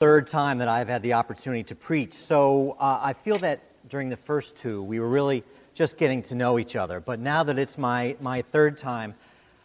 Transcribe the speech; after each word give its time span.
third 0.00 0.26
time 0.26 0.56
that 0.56 0.66
I've 0.66 0.88
had 0.88 1.02
the 1.02 1.12
opportunity 1.12 1.62
to 1.64 1.74
preach. 1.74 2.14
So 2.14 2.74
uh, 2.80 3.00
I 3.02 3.12
feel 3.12 3.36
that 3.40 3.60
during 3.86 4.08
the 4.08 4.16
first 4.16 4.56
two, 4.56 4.82
we 4.82 4.98
were 4.98 5.10
really 5.10 5.44
just 5.74 5.98
getting 5.98 6.22
to 6.22 6.34
know 6.34 6.58
each 6.58 6.74
other. 6.74 7.00
But 7.00 7.20
now 7.20 7.42
that 7.42 7.58
it's 7.58 7.76
my, 7.76 8.16
my 8.18 8.40
third 8.40 8.78
time, 8.78 9.14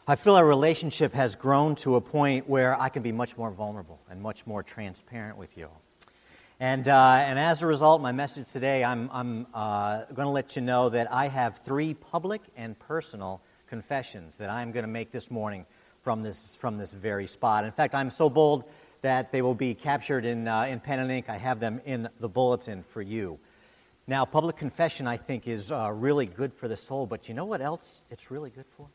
I 0.09 0.17
feel 0.17 0.35
our 0.35 0.45
relationship 0.45 1.13
has 1.13 1.37
grown 1.37 1.75
to 1.75 1.95
a 1.95 2.01
point 2.01 2.49
where 2.49 2.77
I 2.77 2.89
can 2.89 3.01
be 3.01 3.13
much 3.13 3.37
more 3.37 3.49
vulnerable 3.49 3.97
and 4.09 4.21
much 4.21 4.45
more 4.45 4.61
transparent 4.61 5.37
with 5.37 5.57
you. 5.57 5.69
And, 6.59 6.85
uh, 6.85 7.23
and 7.25 7.39
as 7.39 7.61
a 7.61 7.65
result, 7.65 8.01
my 8.01 8.11
message 8.11 8.49
today, 8.49 8.83
I'm, 8.83 9.09
I'm 9.13 9.47
uh, 9.53 10.03
going 10.13 10.25
to 10.25 10.31
let 10.31 10.57
you 10.57 10.61
know 10.61 10.89
that 10.89 11.13
I 11.13 11.29
have 11.29 11.59
three 11.59 11.93
public 11.93 12.41
and 12.57 12.77
personal 12.77 13.39
confessions 13.67 14.35
that 14.35 14.49
I'm 14.49 14.73
going 14.73 14.83
to 14.83 14.91
make 14.91 15.11
this 15.11 15.31
morning 15.31 15.65
from 16.01 16.23
this, 16.23 16.57
from 16.57 16.77
this 16.77 16.91
very 16.91 17.25
spot. 17.25 17.63
In 17.63 17.71
fact, 17.71 17.95
I'm 17.95 18.11
so 18.11 18.29
bold 18.29 18.65
that 19.05 19.31
they 19.31 19.43
will 19.43 19.53
be 19.53 19.75
captured 19.75 20.25
in, 20.25 20.47
uh, 20.47 20.63
in 20.63 20.79
pen 20.79 20.97
and 20.97 21.11
ink. 21.11 21.29
I 21.29 21.37
have 21.37 21.59
them 21.59 21.79
in 21.85 22.09
the 22.19 22.27
bulletin 22.27 22.81
for 22.81 23.03
you. 23.03 23.37
Now, 24.07 24.25
public 24.25 24.57
confession, 24.57 25.05
I 25.05 25.15
think, 25.15 25.47
is 25.47 25.71
uh, 25.71 25.91
really 25.93 26.25
good 26.25 26.51
for 26.51 26.67
the 26.67 26.75
soul, 26.75 27.05
but 27.05 27.29
you 27.29 27.35
know 27.35 27.45
what 27.45 27.61
else 27.61 28.01
it's 28.09 28.31
really 28.31 28.49
good 28.49 28.65
for? 28.75 28.87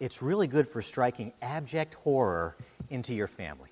It's 0.00 0.20
really 0.20 0.46
good 0.46 0.68
for 0.68 0.82
striking 0.82 1.32
abject 1.40 1.94
horror 1.94 2.58
into 2.90 3.14
your 3.14 3.26
family. 3.26 3.70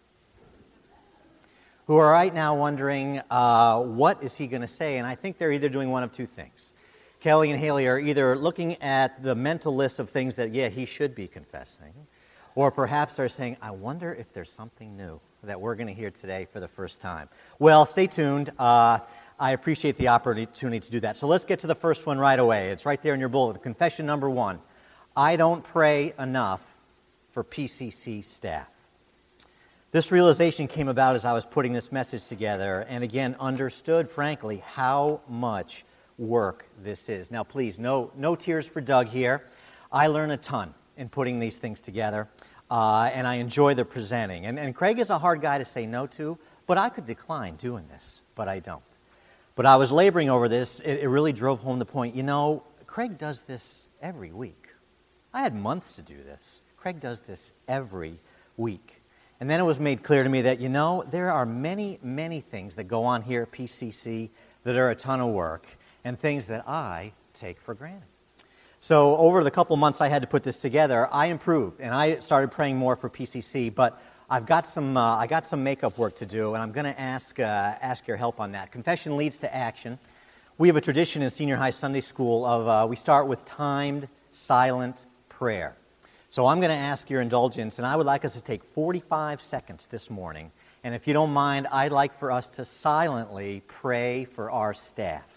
Who 1.89 1.97
are 1.97 2.11
right 2.11 2.33
now 2.33 2.57
wondering, 2.57 3.21
uh, 3.31 3.83
what 3.83 4.23
is 4.25 4.35
he 4.35 4.47
going 4.47 4.63
to 4.63 4.67
say? 4.67 4.97
And 4.97 5.07
I 5.07 5.15
think 5.15 5.37
they're 5.37 5.53
either 5.53 5.69
doing 5.69 5.91
one 5.91 6.03
of 6.03 6.11
two 6.11 6.25
things. 6.25 6.73
Kelly 7.21 7.51
and 7.51 7.61
Haley 7.61 7.87
are 7.87 7.99
either 7.99 8.35
looking 8.35 8.81
at 8.81 9.23
the 9.23 9.35
mental 9.35 9.77
list 9.77 9.99
of 9.99 10.09
things 10.09 10.37
that, 10.37 10.55
yeah, 10.55 10.71
he 10.71 10.87
should 10.87 11.15
be 11.15 11.29
confessing, 11.29 11.93
or 12.55 12.71
perhaps 12.71 13.17
they're 13.17 13.29
saying, 13.29 13.57
I 13.61 13.71
wonder 13.71 14.13
if 14.13 14.33
there's 14.33 14.51
something 14.51 14.97
new 14.97 15.21
that 15.43 15.61
we're 15.61 15.75
going 15.75 15.89
to 15.89 15.95
hear 15.95 16.11
today 16.11 16.47
for 16.51 16.61
the 16.61 16.69
first 16.69 17.01
time. 17.01 17.29
Well, 17.59 17.87
stay 17.87 18.07
tuned. 18.07 18.51
Uh, 18.59 19.01
I 19.39 19.53
appreciate 19.53 19.97
the 19.99 20.09
opportunity 20.09 20.81
to 20.81 20.91
do 20.91 21.01
that. 21.01 21.17
So 21.17 21.27
let's 21.27 21.45
get 21.45 21.61
to 21.61 21.67
the 21.67 21.75
first 21.75 22.07
one 22.07 22.19
right 22.19 22.39
away. 22.39 22.71
It's 22.71 22.87
right 22.87 23.01
there 23.03 23.15
in 23.15 23.21
your 23.21 23.29
bulletin. 23.29 23.61
Confession 23.63 24.07
number 24.07 24.31
one 24.31 24.61
I 25.17 25.37
don't 25.37 25.63
pray 25.63 26.13
enough 26.19 26.61
for 27.31 27.45
PCC 27.45 28.25
staff. 28.25 28.69
This 29.91 30.11
realization 30.11 30.67
came 30.67 30.89
about 30.89 31.15
as 31.15 31.25
I 31.25 31.33
was 31.33 31.45
putting 31.45 31.73
this 31.73 31.93
message 31.93 32.27
together, 32.27 32.85
and 32.89 33.05
again, 33.05 33.37
understood, 33.39 34.09
frankly, 34.09 34.63
how 34.67 35.21
much 35.29 35.85
work 36.19 36.67
this 36.83 37.09
is. 37.09 37.31
Now, 37.31 37.45
please, 37.45 37.79
no, 37.79 38.11
no 38.17 38.35
tears 38.35 38.67
for 38.67 38.81
Doug 38.81 39.09
here. 39.09 39.45
I 39.93 40.09
learn 40.09 40.33
a 40.33 40.37
ton 40.37 40.75
in 40.97 41.09
putting 41.09 41.39
these 41.39 41.59
things 41.59 41.81
together, 41.81 42.29
uh, 42.71 43.11
and 43.13 43.27
I 43.27 43.37
enjoy 43.37 43.75
the 43.75 43.85
presenting. 43.85 44.47
And, 44.47 44.59
and 44.59 44.75
Craig 44.75 44.99
is 44.99 45.11
a 45.11 45.19
hard 45.19 45.41
guy 45.41 45.59
to 45.59 45.65
say 45.65 45.87
no 45.87 46.07
to, 46.09 46.39
but 46.67 46.79
I 46.79 46.89
could 46.89 47.07
decline 47.07 47.57
doing 47.57 47.87
this, 47.89 48.23
but 48.35 48.49
I 48.49 48.61
don't. 48.61 48.83
But 49.55 49.67
I 49.67 49.77
was 49.77 49.93
laboring 49.93 50.31
over 50.31 50.49
this. 50.49 50.81
It, 50.81 51.01
it 51.01 51.09
really 51.09 51.33
drove 51.33 51.61
home 51.61 51.79
the 51.79 51.85
point. 51.85 52.17
You 52.17 52.23
know, 52.23 52.65
Craig 52.87 53.19
does 53.19 53.43
this 53.43 53.87
every 54.01 54.33
week. 54.33 54.69
I 55.33 55.43
had 55.43 55.55
months 55.55 55.93
to 55.93 56.03
do 56.03 56.17
this. 56.17 56.63
Craig 56.77 57.01
does 57.01 57.21
this 57.21 57.53
every 57.67 58.21
week. 58.57 59.03
And 59.41 59.51
then 59.51 59.61
it 59.61 59.65
was 59.65 59.81
made 59.81 60.03
clear 60.03 60.23
to 60.23 60.29
me 60.29 60.43
that, 60.43 60.61
you 60.61 60.69
know, 60.69 61.05
there 61.11 61.31
are 61.31 61.45
many, 61.45 61.99
many 62.03 62.41
things 62.41 62.77
that 62.77 62.85
go 62.85 63.05
on 63.05 63.23
here 63.23 63.43
at 63.43 63.53
PCC 63.53 64.31
that 64.63 64.77
are 64.77 64.91
a 64.91 64.95
ton 64.95 65.21
of 65.21 65.31
work 65.33 65.67
and 66.05 66.19
things 66.19 66.47
that 66.47 66.69
I 66.69 67.13
take 67.35 67.61
for 67.61 67.75
granted. 67.75 68.03
So, 68.85 69.17
over 69.17 69.43
the 69.43 69.51
couple 69.51 69.75
months 69.79 70.03
I 70.03 70.09
had 70.09 70.21
to 70.21 70.29
put 70.29 70.43
this 70.43 70.61
together, 70.61 71.09
I 71.11 71.29
improved 71.29 71.81
and 71.81 71.95
I 71.95 72.21
started 72.21 72.51
praying 72.51 72.77
more 72.77 72.97
for 72.97 73.09
PCC. 73.09 73.75
But 73.75 73.99
I've 74.29 74.45
got 74.45 74.67
some, 74.67 74.99
uh, 74.99 75.17
I 75.17 75.27
got 75.27 75.47
some 75.47 75.65
makeup 75.65 75.97
work 75.97 76.17
to 76.17 76.27
do, 76.27 76.53
and 76.53 76.63
I'm 76.63 76.71
going 76.71 76.85
to 76.85 77.01
ask, 77.01 77.41
uh, 77.41 77.43
ask 77.43 78.07
your 78.07 78.19
help 78.19 78.41
on 78.41 78.53
that. 78.53 78.73
Confession 78.73 79.17
leads 79.17 79.39
to 79.39 79.55
action. 79.55 79.99
We 80.59 80.69
have 80.69 80.77
a 80.77 80.83
tradition 80.83 81.23
in 81.23 81.31
senior 81.31 81.57
high 81.57 81.71
Sunday 81.71 82.03
school 82.03 82.45
of 82.45 82.69
uh, 82.69 82.87
we 82.87 82.97
start 82.97 83.27
with 83.27 83.47
timed, 83.47 84.07
silent 84.33 85.07
prayer. 85.31 85.79
So 86.29 86.45
I'm 86.45 86.61
going 86.61 86.69
to 86.69 86.77
ask 86.77 87.09
your 87.09 87.23
indulgence, 87.23 87.79
and 87.79 87.87
I 87.87 87.97
would 87.97 88.05
like 88.05 88.27
us 88.27 88.35
to 88.35 88.43
take 88.43 88.63
45 88.63 89.41
seconds 89.41 89.87
this 89.87 90.11
morning. 90.11 90.53
And 90.83 90.95
if 90.95 91.09
you 91.09 91.15
don't 91.15 91.33
mind, 91.33 91.69
I'd 91.73 91.91
like 91.91 92.13
for 92.13 92.31
us 92.31 92.51
to 92.51 92.67
silently 92.67 93.63
pray 93.67 94.27
for 94.27 94.51
our 94.51 94.75
staff. 94.75 95.34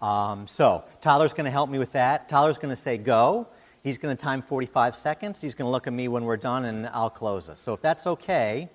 Um, 0.00 0.46
so, 0.46 0.84
Tyler's 1.00 1.32
going 1.32 1.46
to 1.46 1.50
help 1.50 1.70
me 1.70 1.78
with 1.78 1.92
that. 1.92 2.28
Tyler's 2.28 2.58
going 2.58 2.74
to 2.74 2.80
say 2.80 2.98
go. 2.98 3.48
He's 3.82 3.98
going 3.98 4.14
to 4.14 4.20
time 4.20 4.42
45 4.42 4.96
seconds. 4.96 5.40
He's 5.40 5.54
going 5.54 5.66
to 5.66 5.70
look 5.70 5.86
at 5.86 5.92
me 5.92 6.08
when 6.08 6.24
we're 6.24 6.36
done, 6.36 6.64
and 6.66 6.86
I'll 6.88 7.10
close 7.10 7.48
us. 7.48 7.60
So, 7.60 7.72
if 7.72 7.80
that's 7.80 8.06
okay, 8.06 8.68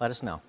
let 0.00 0.10
us 0.10 0.22
know. 0.22 0.42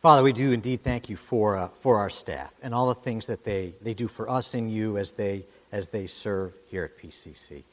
Father, 0.00 0.22
we 0.22 0.32
do 0.32 0.52
indeed 0.52 0.82
thank 0.82 1.10
you 1.10 1.16
for, 1.16 1.58
uh, 1.58 1.68
for 1.68 1.98
our 1.98 2.08
staff 2.08 2.54
and 2.62 2.74
all 2.74 2.88
the 2.88 2.94
things 2.94 3.26
that 3.26 3.44
they, 3.44 3.74
they 3.82 3.92
do 3.92 4.08
for 4.08 4.30
us 4.30 4.54
and 4.54 4.72
you 4.72 4.96
as 4.96 5.12
they, 5.12 5.44
as 5.72 5.88
they 5.88 6.06
serve 6.06 6.58
here 6.68 6.84
at 6.84 6.96
PCC. 6.96 7.64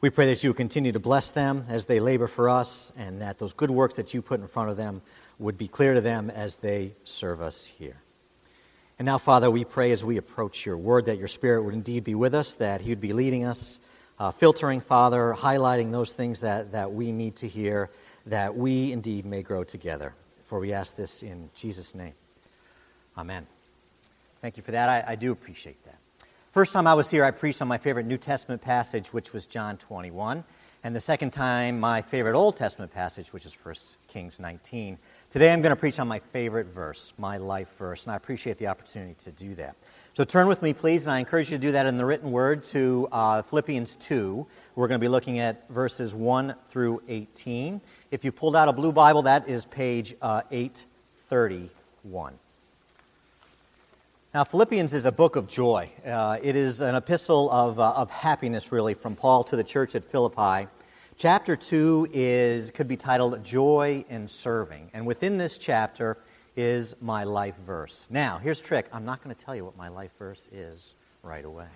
We 0.00 0.08
pray 0.08 0.24
that 0.28 0.42
you 0.42 0.48
would 0.48 0.56
continue 0.56 0.92
to 0.92 0.98
bless 0.98 1.30
them 1.30 1.66
as 1.68 1.84
they 1.84 2.00
labor 2.00 2.26
for 2.26 2.48
us 2.48 2.90
and 2.96 3.20
that 3.20 3.38
those 3.38 3.52
good 3.52 3.70
works 3.70 3.96
that 3.96 4.14
you 4.14 4.22
put 4.22 4.40
in 4.40 4.46
front 4.46 4.70
of 4.70 4.78
them 4.78 5.02
would 5.38 5.58
be 5.58 5.68
clear 5.68 5.92
to 5.92 6.00
them 6.00 6.30
as 6.30 6.56
they 6.56 6.94
serve 7.04 7.42
us 7.42 7.66
here. 7.66 8.00
And 8.98 9.04
now, 9.04 9.18
Father, 9.18 9.50
we 9.50 9.66
pray 9.66 9.92
as 9.92 10.02
we 10.02 10.16
approach 10.16 10.64
your 10.64 10.78
word 10.78 11.04
that 11.04 11.18
your 11.18 11.28
Spirit 11.28 11.64
would 11.64 11.74
indeed 11.74 12.02
be 12.02 12.14
with 12.14 12.34
us, 12.34 12.54
that 12.54 12.80
he 12.80 12.88
would 12.92 13.00
be 13.02 13.12
leading 13.12 13.44
us, 13.44 13.78
uh, 14.18 14.30
filtering, 14.30 14.80
Father, 14.80 15.36
highlighting 15.38 15.92
those 15.92 16.14
things 16.14 16.40
that, 16.40 16.72
that 16.72 16.94
we 16.94 17.12
need 17.12 17.36
to 17.36 17.48
hear, 17.48 17.90
that 18.24 18.56
we 18.56 18.90
indeed 18.90 19.26
may 19.26 19.42
grow 19.42 19.64
together. 19.64 20.14
For 20.54 20.60
we 20.60 20.72
ask 20.72 20.94
this 20.94 21.24
in 21.24 21.50
Jesus' 21.56 21.96
name. 21.96 22.12
Amen. 23.18 23.44
Thank 24.40 24.56
you 24.56 24.62
for 24.62 24.70
that. 24.70 24.88
I, 24.88 25.14
I, 25.14 25.14
do 25.16 25.32
appreciate 25.32 25.84
that. 25.84 25.98
First 26.52 26.72
time 26.72 26.86
I 26.86 26.94
was 26.94 27.10
here, 27.10 27.24
I 27.24 27.32
preached 27.32 27.60
on 27.60 27.66
my 27.66 27.76
favorite 27.76 28.06
New 28.06 28.18
Testament 28.18 28.62
passage, 28.62 29.12
which 29.12 29.32
was 29.32 29.46
John 29.46 29.78
21. 29.78 30.44
And 30.84 30.94
the 30.94 31.00
second 31.00 31.32
time, 31.32 31.80
my 31.80 32.02
favorite 32.02 32.36
Old 32.36 32.56
Testament 32.56 32.92
passage, 32.94 33.32
which 33.32 33.44
is 33.46 33.52
1 33.52 33.74
Kings 34.06 34.38
19. 34.38 34.96
Today, 35.32 35.52
I'm 35.52 35.60
going 35.60 35.74
to 35.74 35.76
preach 35.76 35.98
on 35.98 36.06
my 36.06 36.20
favorite 36.20 36.68
verse, 36.68 37.12
my 37.18 37.36
life 37.36 37.76
verse, 37.76 38.04
and 38.04 38.12
I 38.12 38.16
appreciate 38.16 38.58
the 38.58 38.68
opportunity 38.68 39.16
to 39.24 39.32
do 39.32 39.56
that. 39.56 39.74
So 40.12 40.22
turn 40.22 40.46
with 40.46 40.62
me, 40.62 40.72
please, 40.72 41.02
and 41.02 41.10
I 41.10 41.18
encourage 41.18 41.50
you 41.50 41.58
to 41.58 41.60
do 41.60 41.72
that 41.72 41.86
in 41.86 41.96
the 41.96 42.06
written 42.06 42.30
word 42.30 42.62
to 42.66 43.08
uh, 43.10 43.42
Philippians 43.42 43.96
2. 43.96 44.46
We're 44.76 44.88
going 44.88 45.00
to 45.00 45.04
be 45.04 45.08
looking 45.08 45.38
at 45.38 45.68
verses 45.70 46.14
1 46.14 46.56
through 46.66 47.02
18. 47.06 47.80
If 48.10 48.24
you 48.24 48.32
pulled 48.32 48.56
out 48.56 48.66
a 48.66 48.72
blue 48.72 48.90
Bible, 48.90 49.22
that 49.22 49.48
is 49.48 49.66
page 49.66 50.16
uh, 50.20 50.42
831. 50.50 52.34
Now, 54.34 54.42
Philippians 54.42 54.92
is 54.92 55.04
a 55.04 55.12
book 55.12 55.36
of 55.36 55.46
joy. 55.46 55.92
Uh, 56.04 56.38
it 56.42 56.56
is 56.56 56.80
an 56.80 56.96
epistle 56.96 57.52
of, 57.52 57.78
uh, 57.78 57.92
of 57.92 58.10
happiness, 58.10 58.72
really, 58.72 58.94
from 58.94 59.14
Paul 59.14 59.44
to 59.44 59.54
the 59.54 59.62
church 59.62 59.94
at 59.94 60.04
Philippi. 60.04 60.68
Chapter 61.16 61.54
2 61.54 62.08
is, 62.12 62.72
could 62.72 62.88
be 62.88 62.96
titled 62.96 63.44
Joy 63.44 64.04
in 64.08 64.26
Serving. 64.26 64.90
And 64.92 65.06
within 65.06 65.38
this 65.38 65.56
chapter 65.56 66.18
is 66.56 66.96
my 67.00 67.22
life 67.22 67.56
verse. 67.64 68.08
Now, 68.10 68.38
here's 68.38 68.60
trick 68.60 68.88
I'm 68.92 69.04
not 69.04 69.22
going 69.22 69.32
to 69.36 69.40
tell 69.40 69.54
you 69.54 69.64
what 69.64 69.76
my 69.76 69.86
life 69.86 70.10
verse 70.18 70.48
is 70.50 70.96
right 71.22 71.44
away. 71.44 71.68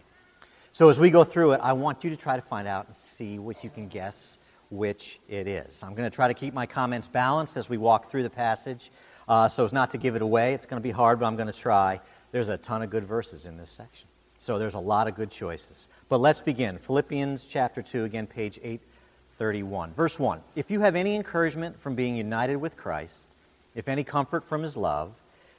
So, 0.79 0.89
as 0.91 1.01
we 1.01 1.11
go 1.11 1.25
through 1.25 1.55
it, 1.55 1.61
I 1.61 1.73
want 1.73 2.05
you 2.05 2.11
to 2.11 2.17
try 2.17 2.37
to 2.37 2.41
find 2.41 2.69
out 2.69 2.87
and 2.87 2.95
see 2.95 3.41
what 3.41 3.65
you 3.65 3.69
can 3.69 3.89
guess 3.89 4.39
which 4.71 5.19
it 5.29 5.49
is. 5.49 5.83
I'm 5.83 5.97
going 5.97 6.09
to 6.09 6.15
try 6.15 6.29
to 6.29 6.35
keep 6.35 6.55
my 6.55 6.67
comments 6.67 7.09
balanced 7.09 7.57
as 7.57 7.69
we 7.69 7.77
walk 7.77 8.09
through 8.09 8.23
the 8.23 8.31
passage 8.31 8.93
uh, 9.27 9.49
so 9.49 9.65
as 9.65 9.73
not 9.73 9.91
to 9.91 9.99
give 9.99 10.15
it 10.15 10.23
away. 10.23 10.55
It's 10.55 10.67
going 10.67 10.81
to 10.81 10.87
be 10.87 10.93
hard, 10.93 11.19
but 11.19 11.27
I'm 11.27 11.35
going 11.35 11.49
to 11.49 11.53
try. 11.53 12.01
There's 12.31 12.49
a 12.49 12.57
ton 12.57 12.83
of 12.83 12.91
good 12.91 13.03
verses 13.03 13.45
in 13.45 13.57
this 13.57 13.71
section. 13.71 14.07
So 14.39 14.61
there's 14.61 14.75
a 14.75 14.79
lot 14.79 15.09
of 15.09 15.17
good 15.17 15.33
choices. 15.33 15.89
But 16.09 16.19
let's 16.19 16.43
begin. 16.43 16.79
Philippians 16.79 17.47
chapter 17.47 17.83
2, 17.83 18.05
again, 18.05 18.29
page 18.29 18.61
831. 18.63 19.95
Verse 19.95 20.17
1 20.17 20.41
If 20.55 20.71
you 20.71 20.79
have 20.79 20.95
any 20.95 21.17
encouragement 21.17 21.81
from 21.81 21.97
being 21.97 22.15
united 22.15 22.55
with 22.55 22.77
Christ, 22.77 23.35
if 23.75 23.89
any 23.89 24.05
comfort 24.05 24.45
from 24.45 24.63
his 24.63 24.77
love, 24.77 25.11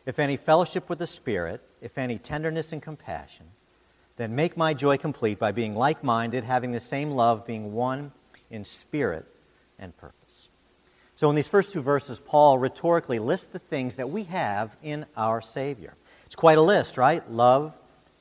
if 0.06 0.18
any 0.18 0.38
fellowship 0.38 0.88
with 0.88 1.00
the 1.00 1.08
Spirit, 1.08 1.62
if 1.82 1.98
any 1.98 2.18
tenderness 2.18 2.72
and 2.72 2.82
compassion, 2.82 3.48
then 4.20 4.36
make 4.36 4.58
my 4.58 4.74
joy 4.74 4.98
complete 4.98 5.40
by 5.40 5.54
being 5.54 5.76
like 5.76 6.04
minded, 6.04 6.44
having 6.44 6.74
the 6.74 6.80
same 6.82 7.12
love, 7.12 7.46
being 7.46 7.72
one 7.72 8.12
in 8.52 8.66
spirit 8.66 9.26
and 9.80 9.96
purpose. 9.96 10.50
So, 11.16 11.30
in 11.30 11.38
these 11.38 11.48
first 11.48 11.72
two 11.72 11.82
verses, 11.82 12.20
Paul 12.20 12.60
rhetorically 12.60 13.20
lists 13.20 13.48
the 13.48 13.60
things 13.60 13.96
that 13.96 14.10
we 14.10 14.26
have 14.26 14.76
in 14.84 15.06
our 15.16 15.40
Savior. 15.40 15.94
It's 16.26 16.36
quite 16.36 16.58
a 16.58 16.62
list, 16.62 16.98
right? 16.98 17.30
Love, 17.32 17.72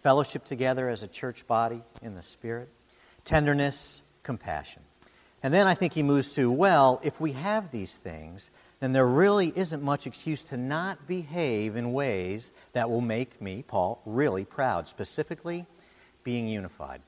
fellowship 0.04 0.44
together 0.44 0.88
as 0.88 1.02
a 1.02 1.08
church 1.08 1.44
body 1.48 1.82
in 2.00 2.14
the 2.14 2.22
Spirit, 2.22 2.68
tenderness, 3.24 4.00
compassion. 4.22 4.82
And 5.42 5.52
then 5.52 5.66
I 5.66 5.74
think 5.74 5.94
he 5.94 6.04
moves 6.04 6.32
to, 6.36 6.48
well, 6.52 7.00
if 7.02 7.20
we 7.20 7.32
have 7.32 7.72
these 7.72 7.96
things, 7.96 8.52
then 8.78 8.92
there 8.92 9.06
really 9.06 9.52
isn't 9.56 9.82
much 9.82 10.06
excuse 10.06 10.44
to 10.44 10.56
not 10.56 11.08
behave 11.08 11.74
in 11.74 11.92
ways 11.92 12.52
that 12.72 12.88
will 12.88 13.00
make 13.00 13.42
me, 13.42 13.64
Paul, 13.66 14.00
really 14.06 14.44
proud, 14.44 14.86
specifically 14.86 15.66
being 16.28 16.46
unified. 16.46 17.00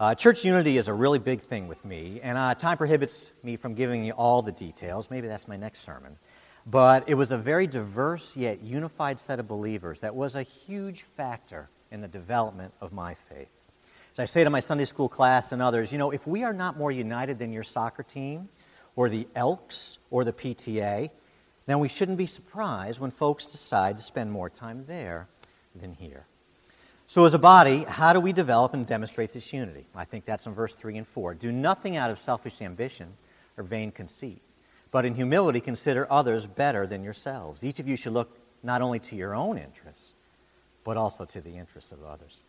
Uh, 0.00 0.16
church 0.16 0.44
unity 0.44 0.76
is 0.76 0.88
a 0.88 0.92
really 0.92 1.20
big 1.20 1.42
thing 1.42 1.68
with 1.68 1.84
me, 1.84 2.18
and 2.24 2.36
uh, 2.36 2.52
time 2.56 2.76
prohibits 2.76 3.30
me 3.44 3.54
from 3.54 3.72
giving 3.72 4.04
you 4.04 4.10
all 4.14 4.42
the 4.42 4.50
details. 4.50 5.12
Maybe 5.12 5.28
that's 5.28 5.46
my 5.46 5.56
next 5.56 5.84
sermon. 5.84 6.18
But 6.66 7.08
it 7.08 7.14
was 7.14 7.30
a 7.30 7.38
very 7.38 7.68
diverse 7.68 8.36
yet 8.36 8.60
unified 8.60 9.20
set 9.20 9.38
of 9.38 9.46
believers 9.46 10.00
that 10.00 10.16
was 10.16 10.34
a 10.34 10.42
huge 10.42 11.02
factor 11.16 11.70
in 11.92 12.00
the 12.00 12.08
development 12.08 12.74
of 12.80 12.92
my 12.92 13.14
faith. 13.14 13.46
As 14.14 14.18
I 14.18 14.24
say 14.24 14.42
to 14.42 14.50
my 14.50 14.58
Sunday 14.58 14.86
school 14.86 15.08
class 15.08 15.52
and 15.52 15.62
others, 15.62 15.92
you 15.92 15.98
know, 15.98 16.10
if 16.10 16.26
we 16.26 16.42
are 16.42 16.52
not 16.52 16.76
more 16.76 16.90
united 16.90 17.38
than 17.38 17.52
your 17.52 17.62
soccer 17.62 18.02
team 18.02 18.48
or 18.96 19.08
the 19.08 19.28
Elks 19.36 19.98
or 20.10 20.24
the 20.24 20.32
PTA, 20.32 21.10
then 21.66 21.78
we 21.78 21.86
shouldn't 21.86 22.18
be 22.18 22.26
surprised 22.26 22.98
when 22.98 23.12
folks 23.12 23.52
decide 23.52 23.98
to 23.98 24.02
spend 24.02 24.32
more 24.32 24.50
time 24.50 24.86
there 24.88 25.28
than 25.76 25.94
here. 25.94 26.26
So, 27.12 27.26
as 27.26 27.34
a 27.34 27.38
body, 27.38 27.84
how 27.86 28.14
do 28.14 28.20
we 28.20 28.32
develop 28.32 28.72
and 28.72 28.86
demonstrate 28.86 29.34
this 29.34 29.52
unity? 29.52 29.86
I 29.94 30.06
think 30.06 30.24
that's 30.24 30.46
in 30.46 30.54
verse 30.54 30.74
3 30.74 30.96
and 30.96 31.06
4. 31.06 31.34
Do 31.34 31.52
nothing 31.52 31.94
out 31.94 32.10
of 32.10 32.18
selfish 32.18 32.62
ambition 32.62 33.18
or 33.58 33.64
vain 33.64 33.90
conceit, 33.92 34.40
but 34.90 35.04
in 35.04 35.14
humility 35.14 35.60
consider 35.60 36.10
others 36.10 36.46
better 36.46 36.86
than 36.86 37.04
yourselves. 37.04 37.64
Each 37.64 37.78
of 37.78 37.86
you 37.86 37.96
should 37.96 38.14
look 38.14 38.38
not 38.62 38.80
only 38.80 38.98
to 39.00 39.14
your 39.14 39.34
own 39.34 39.58
interests, 39.58 40.14
but 40.84 40.96
also 40.96 41.26
to 41.26 41.42
the 41.42 41.58
interests 41.58 41.92
of 41.92 42.02
others. 42.02 42.44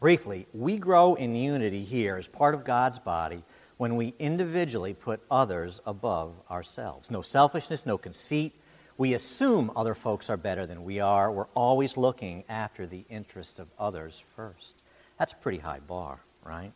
Briefly, 0.00 0.46
we 0.52 0.76
grow 0.76 1.14
in 1.14 1.34
unity 1.34 1.82
here 1.82 2.18
as 2.18 2.28
part 2.28 2.54
of 2.54 2.64
God's 2.64 2.98
body 2.98 3.42
when 3.78 3.96
we 3.96 4.12
individually 4.18 4.92
put 4.92 5.22
others 5.30 5.80
above 5.86 6.34
ourselves. 6.50 7.10
No 7.10 7.22
selfishness, 7.22 7.86
no 7.86 7.96
conceit. 7.96 8.52
We 8.98 9.14
assume 9.14 9.70
other 9.74 9.94
folks 9.94 10.28
are 10.28 10.36
better 10.36 10.66
than 10.66 10.84
we 10.84 11.00
are. 11.00 11.32
We're 11.32 11.46
always 11.54 11.96
looking 11.96 12.44
after 12.48 12.86
the 12.86 13.04
interest 13.08 13.60
of 13.60 13.68
others 13.78 14.22
first. 14.36 14.82
That's 15.18 15.32
a 15.32 15.36
pretty 15.36 15.58
high 15.58 15.80
bar, 15.80 16.20
right? 16.44 16.72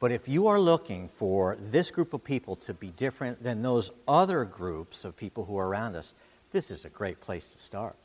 But 0.00 0.12
if 0.12 0.28
you 0.28 0.46
are 0.46 0.60
looking 0.60 1.08
for 1.08 1.58
this 1.60 1.90
group 1.90 2.14
of 2.14 2.24
people 2.24 2.56
to 2.56 2.72
be 2.74 2.90
different 2.92 3.42
than 3.42 3.60
those 3.60 3.90
other 4.08 4.44
groups 4.44 5.04
of 5.04 5.16
people 5.16 5.44
who 5.44 5.58
are 5.58 5.68
around 5.68 5.96
us, 5.96 6.14
this 6.52 6.70
is 6.70 6.84
a 6.84 6.88
great 6.88 7.20
place 7.20 7.50
to 7.50 7.58
start 7.58 7.96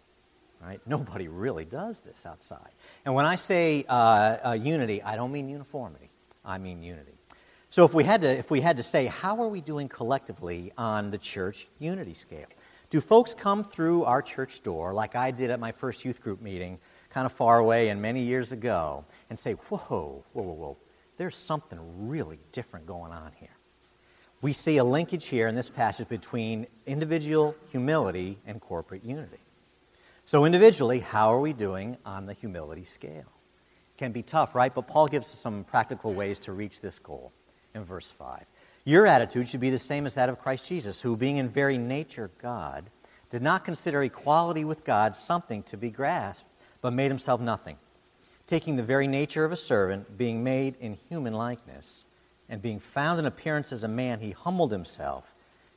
right? 0.62 0.82
Nobody 0.86 1.28
really 1.28 1.66
does 1.66 2.00
this 2.00 2.26
outside. 2.26 2.72
And 3.06 3.14
when 3.14 3.26
I 3.26 3.36
say 3.36 3.86
uh, 3.88 4.38
uh, 4.44 4.58
unity, 4.62 5.02
I 5.02 5.16
don't 5.16 5.32
mean 5.32 5.50
uniformity. 5.50 6.10
I 6.44 6.58
mean 6.58 6.84
unity. 6.84 7.14
So 7.70 7.86
if 7.86 7.94
we 7.94 8.04
had 8.04 8.22
to, 8.24 8.30
if 8.30 8.50
we 8.50 8.62
had 8.62 8.78
to 8.78 8.84
say, 8.84 9.06
how 9.06 9.42
are 9.42 9.48
we 9.48 9.62
doing 9.62 9.88
collectively 9.88 10.72
on 10.78 11.12
the 11.12 11.20
church 11.20 11.68
unity 11.78 12.16
scale? 12.16 12.48
Do 12.90 13.02
folks 13.02 13.36
come 13.36 13.64
through 13.64 14.04
our 14.06 14.22
church 14.22 14.64
door 14.64 14.94
like 14.94 15.16
I 15.16 15.30
did 15.30 15.52
at 15.52 15.60
my 15.60 15.72
first 15.72 16.04
youth 16.04 16.22
group 16.22 16.42
meeting, 16.42 16.80
kind 17.12 17.26
of 17.26 17.32
far 17.32 17.60
away 17.60 17.90
and 17.90 18.02
many 18.02 18.22
years 18.22 18.52
ago, 18.52 19.06
and 19.30 19.38
say, 19.38 19.54
whoa, 19.54 19.78
whoa, 19.88 20.24
whoa, 20.34 20.54
whoa, 20.54 20.78
there's 21.18 21.36
something 21.36 21.80
really 22.08 22.40
different 22.52 22.88
going 22.88 23.12
on 23.12 23.32
here? 23.40 23.50
We 24.42 24.54
see 24.54 24.78
a 24.78 24.84
linkage 24.84 25.26
here 25.26 25.48
in 25.48 25.56
this 25.56 25.70
passage 25.70 26.08
between 26.08 26.66
individual 26.88 27.56
humility 27.72 28.40
and 28.48 28.62
corporate 28.62 29.04
unity. 29.04 29.44
So, 30.24 30.46
individually, 30.46 31.00
how 31.00 31.34
are 31.34 31.40
we 31.40 31.54
doing 31.54 31.98
on 32.06 32.26
the 32.26 32.34
humility 32.34 32.86
scale? 32.86 33.32
Can 33.98 34.14
be 34.14 34.24
tough, 34.24 34.56
right? 34.56 34.74
But 34.74 34.88
Paul 34.88 35.08
gives 35.08 35.28
us 35.28 35.40
some 35.40 35.64
practical 35.66 36.14
ways 36.14 36.40
to 36.40 36.54
reach 36.54 36.80
this 36.80 37.00
goal 37.00 37.34
in 37.76 37.84
verse 37.84 38.10
5. 38.10 38.46
Your 38.90 39.06
attitude 39.06 39.48
should 39.48 39.60
be 39.60 39.70
the 39.70 39.78
same 39.78 40.08
as 40.08 40.16
that 40.16 40.30
of 40.30 40.40
Christ 40.40 40.68
Jesus, 40.68 41.00
who, 41.00 41.16
being 41.16 41.38
in 41.38 41.48
very 41.48 41.78
nature 41.78 42.32
God, 42.42 42.90
did 43.30 43.44
not 43.44 43.64
consider 43.64 44.02
equality 44.02 44.66
with 44.66 44.84
God 44.84 45.16
something 45.16 45.62
to 45.62 45.78
be 45.78 45.92
grasped, 45.92 46.50
but 46.82 46.92
made 46.92 47.12
himself 47.12 47.40
nothing, 47.40 47.78
taking 48.48 48.78
the 48.78 48.84
very 48.84 49.06
nature 49.06 49.46
of 49.46 49.52
a 49.52 49.56
servant, 49.56 50.18
being 50.18 50.44
made 50.44 50.76
in 50.80 50.94
human 51.08 51.34
likeness, 51.34 52.04
and 52.50 52.64
being 52.64 52.80
found 52.80 53.20
in 53.20 53.28
appearance 53.28 53.72
as 53.72 53.84
a 53.84 53.88
man, 53.88 54.22
he 54.22 54.32
humbled 54.32 54.72
himself 54.72 55.36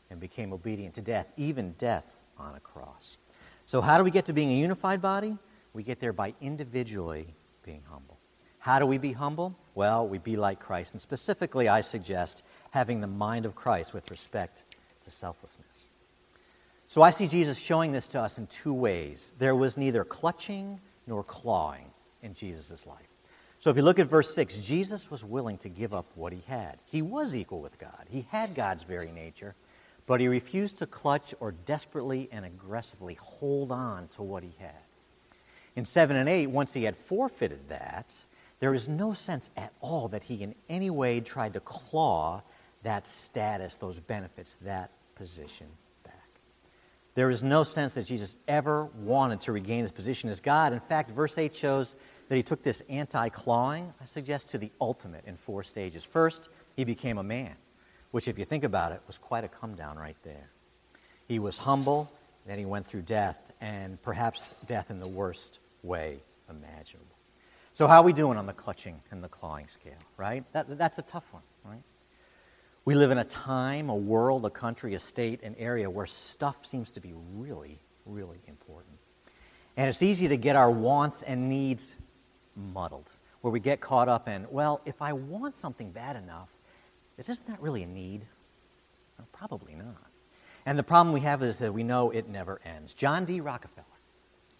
and 0.08 0.18
became 0.18 0.50
obedient 0.50 0.94
to 0.94 1.02
death, 1.02 1.26
even 1.36 1.72
death 1.72 2.06
on 2.38 2.54
a 2.54 2.60
cross. 2.60 3.18
So, 3.66 3.82
how 3.82 3.98
do 3.98 4.04
we 4.04 4.10
get 4.10 4.24
to 4.24 4.32
being 4.32 4.52
a 4.52 4.56
unified 4.56 5.02
body? 5.02 5.36
We 5.74 5.82
get 5.82 6.00
there 6.00 6.14
by 6.14 6.32
individually 6.40 7.34
being 7.62 7.82
humble. 7.90 8.16
How 8.62 8.78
do 8.78 8.86
we 8.86 8.96
be 8.96 9.12
humble? 9.12 9.54
Well, 9.74 10.08
we 10.08 10.16
be 10.18 10.36
like 10.36 10.60
Christ. 10.60 10.94
And 10.94 11.00
specifically, 11.00 11.68
I 11.68 11.80
suggest 11.80 12.44
having 12.72 13.00
the 13.00 13.06
mind 13.06 13.46
of 13.46 13.54
Christ 13.54 13.94
with 13.94 14.10
respect 14.10 14.64
to 15.04 15.10
selflessness. 15.10 15.88
So 16.88 17.00
I 17.00 17.10
see 17.10 17.28
Jesus 17.28 17.58
showing 17.58 17.92
this 17.92 18.08
to 18.08 18.20
us 18.20 18.38
in 18.38 18.46
two 18.48 18.74
ways. 18.74 19.32
There 19.38 19.54
was 19.54 19.76
neither 19.76 20.04
clutching 20.04 20.80
nor 21.06 21.22
clawing 21.22 21.86
in 22.22 22.34
Jesus' 22.34 22.86
life. 22.86 23.08
So 23.60 23.70
if 23.70 23.76
you 23.76 23.82
look 23.82 23.98
at 23.98 24.08
verse 24.08 24.34
6, 24.34 24.62
Jesus 24.62 25.10
was 25.10 25.22
willing 25.22 25.58
to 25.58 25.68
give 25.68 25.94
up 25.94 26.06
what 26.14 26.32
he 26.32 26.42
had. 26.48 26.78
He 26.84 27.00
was 27.00 27.36
equal 27.36 27.60
with 27.60 27.78
God, 27.78 28.06
he 28.10 28.26
had 28.30 28.54
God's 28.54 28.82
very 28.82 29.12
nature, 29.12 29.54
but 30.06 30.20
he 30.20 30.28
refused 30.28 30.78
to 30.78 30.86
clutch 30.86 31.34
or 31.40 31.52
desperately 31.52 32.28
and 32.32 32.44
aggressively 32.44 33.14
hold 33.14 33.70
on 33.70 34.08
to 34.08 34.22
what 34.22 34.42
he 34.42 34.54
had. 34.58 34.70
In 35.76 35.84
7 35.84 36.16
and 36.16 36.28
8, 36.28 36.48
once 36.48 36.74
he 36.74 36.84
had 36.84 36.96
forfeited 36.96 37.68
that, 37.68 38.12
there 38.60 38.74
is 38.74 38.88
no 38.88 39.12
sense 39.12 39.50
at 39.56 39.72
all 39.80 40.08
that 40.08 40.24
he 40.24 40.42
in 40.42 40.54
any 40.68 40.90
way 40.90 41.20
tried 41.20 41.54
to 41.54 41.60
claw 41.60 42.42
that 42.82 43.06
status, 43.06 43.76
those 43.76 44.00
benefits, 44.00 44.56
that 44.62 44.90
position 45.14 45.66
back. 46.04 46.28
There 47.14 47.30
is 47.30 47.42
no 47.42 47.64
sense 47.64 47.94
that 47.94 48.06
Jesus 48.06 48.36
ever 48.48 48.86
wanted 49.02 49.40
to 49.42 49.52
regain 49.52 49.82
his 49.82 49.92
position 49.92 50.30
as 50.30 50.40
God. 50.40 50.72
In 50.72 50.80
fact, 50.80 51.10
verse 51.10 51.38
8 51.38 51.54
shows 51.54 51.94
that 52.28 52.36
he 52.36 52.42
took 52.42 52.62
this 52.62 52.82
anti 52.88 53.28
clawing, 53.28 53.92
I 54.00 54.06
suggest, 54.06 54.50
to 54.50 54.58
the 54.58 54.70
ultimate 54.80 55.24
in 55.26 55.36
four 55.36 55.62
stages. 55.62 56.04
First, 56.04 56.48
he 56.76 56.84
became 56.84 57.18
a 57.18 57.22
man 57.22 57.54
which, 58.12 58.28
if 58.28 58.38
you 58.38 58.44
think 58.44 58.62
about 58.62 58.92
it, 58.92 59.00
was 59.06 59.18
quite 59.18 59.42
a 59.42 59.48
come 59.48 59.74
down 59.74 59.98
right 59.98 60.16
there. 60.22 60.50
He 61.26 61.38
was 61.38 61.58
humble, 61.58 62.10
then 62.46 62.58
he 62.58 62.64
went 62.64 62.86
through 62.86 63.02
death, 63.02 63.40
and 63.60 64.00
perhaps 64.02 64.54
death 64.66 64.90
in 64.90 65.00
the 65.00 65.08
worst 65.08 65.58
way 65.82 66.22
imaginable. 66.48 67.06
So, 67.74 67.86
how 67.86 68.02
are 68.02 68.04
we 68.04 68.12
doing 68.12 68.36
on 68.36 68.46
the 68.46 68.52
clutching 68.52 69.00
and 69.10 69.24
the 69.24 69.28
clawing 69.28 69.66
scale, 69.66 69.98
right? 70.18 70.44
That, 70.52 70.78
that's 70.78 70.98
a 70.98 71.02
tough 71.02 71.24
one, 71.32 71.42
right? 71.64 71.82
We 72.84 72.96
live 72.96 73.12
in 73.12 73.18
a 73.18 73.24
time, 73.24 73.90
a 73.90 73.94
world, 73.94 74.44
a 74.44 74.50
country, 74.50 74.94
a 74.94 74.98
state, 74.98 75.42
an 75.44 75.54
area 75.56 75.88
where 75.88 76.06
stuff 76.06 76.66
seems 76.66 76.90
to 76.90 77.00
be 77.00 77.14
really, 77.36 77.78
really 78.06 78.40
important. 78.48 78.98
And 79.76 79.88
it's 79.88 80.02
easy 80.02 80.26
to 80.28 80.36
get 80.36 80.56
our 80.56 80.70
wants 80.70 81.22
and 81.22 81.48
needs 81.48 81.94
muddled, 82.56 83.12
where 83.40 83.52
we 83.52 83.60
get 83.60 83.80
caught 83.80 84.08
up 84.08 84.28
in, 84.28 84.46
well, 84.50 84.80
if 84.84 85.00
I 85.00 85.12
want 85.12 85.56
something 85.56 85.92
bad 85.92 86.16
enough, 86.16 86.48
isn't 87.18 87.46
that 87.46 87.62
really 87.62 87.84
a 87.84 87.86
need? 87.86 88.26
Probably 89.32 89.74
not. 89.74 90.10
And 90.66 90.76
the 90.76 90.82
problem 90.82 91.12
we 91.12 91.20
have 91.20 91.42
is 91.42 91.58
that 91.58 91.72
we 91.72 91.84
know 91.84 92.10
it 92.10 92.28
never 92.28 92.60
ends. 92.64 92.94
John 92.94 93.24
D. 93.24 93.40
Rockefeller, 93.40 93.86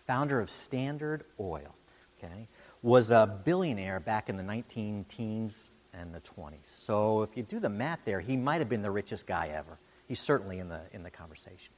founder 0.07 0.41
of 0.41 0.49
Standard 0.49 1.25
Oil, 1.41 1.75
okay, 2.19 2.47
was 2.83 3.11
a 3.11 3.41
billionaire 3.45 3.99
back 3.99 4.29
in 4.29 4.37
the 4.37 4.43
19 4.45 5.07
teens 5.09 5.71
and 5.95 6.15
the 6.15 6.21
20s. 6.21 6.79
So 6.81 7.23
if 7.23 7.37
you 7.37 7.43
do 7.43 7.61
the 7.61 7.69
math 7.69 8.01
there, 8.05 8.21
he 8.21 8.37
might 8.37 8.61
have 8.61 8.69
been 8.69 8.83
the 8.83 8.91
richest 8.91 9.27
guy 9.27 9.49
ever. 9.49 9.79
He's 10.07 10.21
certainly 10.21 10.59
in 10.59 10.69
the, 10.69 10.81
in 10.93 11.03
the 11.03 11.11
conversation. 11.11 11.73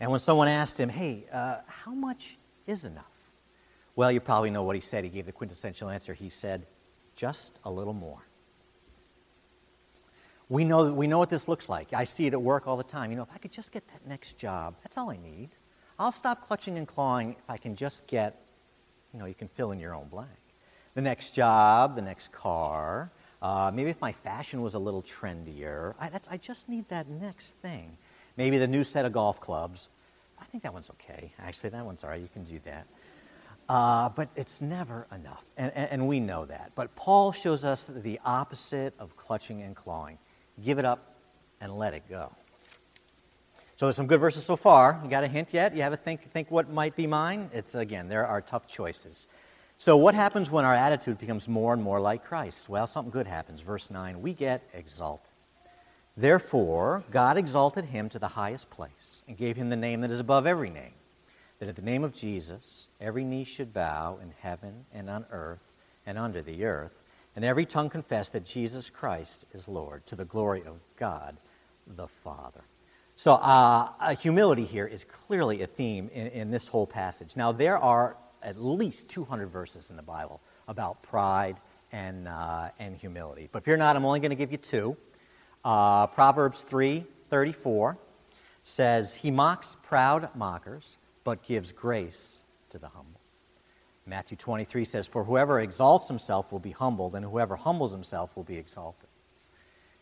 And 0.00 0.10
when 0.10 0.20
someone 0.20 0.48
asked 0.48 0.78
him, 0.78 0.88
hey, 0.88 1.26
uh, 1.32 1.58
how 1.66 1.92
much 1.92 2.38
is 2.66 2.84
enough? 2.84 3.04
Well, 3.96 4.10
you 4.10 4.20
probably 4.20 4.50
know 4.50 4.62
what 4.62 4.76
he 4.76 4.80
said. 4.80 5.04
He 5.04 5.10
gave 5.10 5.26
the 5.26 5.32
quintessential 5.32 5.90
answer. 5.90 6.14
He 6.14 6.30
said, 6.30 6.66
just 7.16 7.58
a 7.64 7.70
little 7.70 7.92
more. 7.92 8.22
We 10.48 10.64
know, 10.64 10.92
we 10.92 11.06
know 11.06 11.18
what 11.18 11.30
this 11.30 11.46
looks 11.46 11.68
like. 11.68 11.92
I 11.92 12.04
see 12.04 12.26
it 12.26 12.32
at 12.32 12.42
work 12.42 12.66
all 12.66 12.76
the 12.76 12.82
time. 12.82 13.10
You 13.10 13.16
know, 13.16 13.22
if 13.22 13.28
I 13.34 13.38
could 13.38 13.52
just 13.52 13.72
get 13.72 13.86
that 13.88 14.06
next 14.06 14.38
job, 14.38 14.74
that's 14.82 14.96
all 14.96 15.10
I 15.10 15.16
need. 15.16 15.50
I'll 15.98 16.12
stop 16.12 16.46
clutching 16.46 16.78
and 16.78 16.88
clawing 16.88 17.36
if 17.38 17.48
I 17.48 17.56
can 17.56 17.76
just 17.76 18.06
get, 18.06 18.40
you 19.12 19.18
know, 19.18 19.26
you 19.26 19.34
can 19.34 19.48
fill 19.48 19.70
in 19.70 19.78
your 19.78 19.94
own 19.94 20.08
blank. 20.08 20.30
The 20.94 21.02
next 21.02 21.34
job, 21.34 21.94
the 21.94 22.02
next 22.02 22.32
car, 22.32 23.12
Uh, 23.42 23.70
maybe 23.74 23.90
if 23.90 24.00
my 24.00 24.12
fashion 24.12 24.60
was 24.60 24.74
a 24.74 24.78
little 24.78 25.02
trendier, 25.02 25.94
I, 25.98 26.10
I 26.30 26.36
just 26.36 26.68
need 26.68 26.88
that 26.88 27.08
next 27.08 27.56
thing. 27.58 27.96
Maybe 28.36 28.58
the 28.58 28.68
new 28.68 28.84
set 28.84 29.04
of 29.04 29.12
golf 29.12 29.40
clubs. 29.40 29.88
I 30.40 30.44
think 30.44 30.62
that 30.62 30.72
one's 30.72 30.90
okay. 30.90 31.32
Actually, 31.38 31.70
that 31.70 31.84
one's 31.84 32.04
all 32.04 32.10
right. 32.10 32.20
You 32.20 32.28
can 32.32 32.44
do 32.44 32.60
that. 32.64 32.86
Uh, 33.68 34.08
but 34.08 34.28
it's 34.34 34.60
never 34.60 35.06
enough, 35.14 35.44
and, 35.56 35.70
and, 35.76 35.90
and 35.92 36.08
we 36.08 36.18
know 36.18 36.44
that. 36.44 36.72
But 36.74 36.96
Paul 36.96 37.30
shows 37.30 37.64
us 37.64 37.86
the 37.86 38.18
opposite 38.24 38.94
of 38.98 39.16
clutching 39.16 39.62
and 39.62 39.76
clawing. 39.76 40.18
Give 40.64 40.80
it 40.80 40.84
up 40.84 41.14
and 41.60 41.78
let 41.78 41.94
it 41.94 42.02
go. 42.10 42.32
So 43.76 43.86
there's 43.86 43.96
some 43.96 44.08
good 44.08 44.20
verses 44.20 44.44
so 44.44 44.56
far. 44.56 45.00
You 45.04 45.08
got 45.08 45.22
a 45.22 45.28
hint 45.28 45.50
yet? 45.52 45.76
You 45.76 45.82
have 45.82 45.92
a 45.92 45.96
think 45.96 46.22
think 46.22 46.50
what 46.50 46.68
might 46.68 46.96
be 46.96 47.06
mine? 47.06 47.48
It's 47.52 47.74
again, 47.76 48.08
there 48.08 48.26
are 48.26 48.40
tough 48.40 48.66
choices. 48.66 49.28
So 49.80 49.96
what 49.96 50.14
happens 50.14 50.50
when 50.50 50.66
our 50.66 50.74
attitude 50.74 51.16
becomes 51.16 51.48
more 51.48 51.72
and 51.72 51.82
more 51.82 52.02
like 52.02 52.22
Christ? 52.22 52.68
Well, 52.68 52.86
something 52.86 53.10
good 53.10 53.26
happens. 53.26 53.62
Verse 53.62 53.90
9, 53.90 54.20
we 54.20 54.34
get 54.34 54.62
exalted. 54.74 55.32
Therefore, 56.18 57.02
God 57.10 57.38
exalted 57.38 57.86
him 57.86 58.10
to 58.10 58.18
the 58.18 58.28
highest 58.28 58.68
place 58.68 59.22
and 59.26 59.38
gave 59.38 59.56
him 59.56 59.70
the 59.70 59.76
name 59.76 60.02
that 60.02 60.10
is 60.10 60.20
above 60.20 60.46
every 60.46 60.68
name, 60.68 60.92
that 61.60 61.68
at 61.70 61.76
the 61.76 61.82
name 61.82 62.04
of 62.04 62.12
Jesus 62.12 62.88
every 63.00 63.24
knee 63.24 63.44
should 63.44 63.72
bow 63.72 64.18
in 64.20 64.34
heaven 64.40 64.84
and 64.92 65.08
on 65.08 65.24
earth 65.30 65.72
and 66.04 66.18
under 66.18 66.42
the 66.42 66.62
earth, 66.66 67.00
and 67.34 67.42
every 67.42 67.64
tongue 67.64 67.88
confess 67.88 68.28
that 68.28 68.44
Jesus 68.44 68.90
Christ 68.90 69.46
is 69.54 69.66
Lord, 69.66 70.06
to 70.08 70.14
the 70.14 70.26
glory 70.26 70.60
of 70.60 70.78
God 70.96 71.38
the 71.86 72.06
Father. 72.06 72.64
So, 73.16 73.32
uh, 73.32 74.14
humility 74.16 74.66
here 74.66 74.86
is 74.86 75.04
clearly 75.04 75.62
a 75.62 75.66
theme 75.66 76.10
in, 76.12 76.26
in, 76.26 76.50
this 76.50 76.68
whole 76.68 76.86
passage. 76.86 77.34
Now, 77.34 77.52
there 77.52 77.78
are 77.78 78.18
at 78.42 78.60
least 78.60 79.08
200 79.08 79.48
verses 79.48 79.90
in 79.90 79.96
the 79.96 80.02
Bible 80.02 80.40
about 80.68 81.02
pride 81.02 81.56
and, 81.92 82.28
uh, 82.28 82.70
and 82.78 82.96
humility. 82.96 83.48
But 83.50 83.62
if 83.62 83.66
you're 83.66 83.76
not, 83.76 83.96
I'm 83.96 84.04
only 84.04 84.20
going 84.20 84.30
to 84.30 84.36
give 84.36 84.52
you 84.52 84.58
two. 84.58 84.96
Uh, 85.64 86.06
Proverbs 86.06 86.62
3 86.62 87.04
34 87.28 87.98
says, 88.64 89.14
He 89.16 89.30
mocks 89.30 89.76
proud 89.82 90.34
mockers, 90.34 90.98
but 91.24 91.42
gives 91.42 91.72
grace 91.72 92.42
to 92.70 92.78
the 92.78 92.88
humble. 92.88 93.20
Matthew 94.06 94.36
23 94.36 94.84
says, 94.84 95.06
For 95.06 95.24
whoever 95.24 95.60
exalts 95.60 96.08
himself 96.08 96.50
will 96.50 96.58
be 96.58 96.72
humbled, 96.72 97.14
and 97.14 97.24
whoever 97.24 97.56
humbles 97.56 97.92
himself 97.92 98.36
will 98.36 98.44
be 98.44 98.56
exalted. 98.56 99.08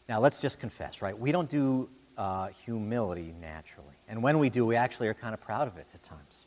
Now, 0.09 0.21
let's 0.21 0.40
just 0.40 0.59
confess, 0.59 1.02
right? 1.02 1.18
We 1.18 1.33
don't 1.33 1.50
do 1.50 1.90
uh, 2.16 2.49
humility 2.64 3.35
naturally. 3.40 3.95
And 4.09 4.23
when 4.23 4.38
we 4.38 4.49
do, 4.49 4.64
we 4.64 4.76
actually 4.76 5.09
are 5.09 5.14
kind 5.14 5.35
of 5.35 5.40
proud 5.40 5.68
of 5.68 5.76
it 5.76 5.87
at 5.95 6.02
times? 6.02 6.38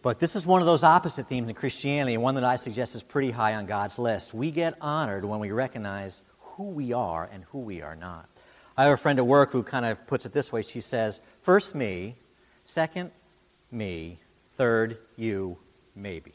But 0.00 0.20
this 0.20 0.36
is 0.36 0.46
one 0.46 0.60
of 0.60 0.66
those 0.66 0.84
opposite 0.84 1.28
themes 1.28 1.48
in 1.48 1.54
Christianity, 1.54 2.14
and 2.14 2.22
one 2.22 2.36
that 2.36 2.44
I 2.44 2.56
suggest 2.56 2.94
is 2.94 3.02
pretty 3.02 3.30
high 3.30 3.54
on 3.54 3.66
God's 3.66 3.98
list. 3.98 4.32
We 4.32 4.50
get 4.50 4.74
honored 4.80 5.24
when 5.24 5.40
we 5.40 5.50
recognize 5.50 6.22
who 6.40 6.64
we 6.64 6.92
are 6.92 7.28
and 7.32 7.44
who 7.44 7.58
we 7.58 7.82
are 7.82 7.96
not. 7.96 8.28
I 8.76 8.84
have 8.84 8.92
a 8.92 8.96
friend 8.96 9.18
at 9.18 9.26
work 9.26 9.50
who 9.50 9.64
kind 9.64 9.84
of 9.84 10.06
puts 10.06 10.24
it 10.24 10.32
this 10.32 10.52
way. 10.52 10.62
She 10.62 10.80
says, 10.80 11.20
First 11.42 11.74
me, 11.74 12.16
second 12.64 13.10
me, 13.72 14.20
third 14.56 14.98
you, 15.16 15.58
maybe. 15.96 16.32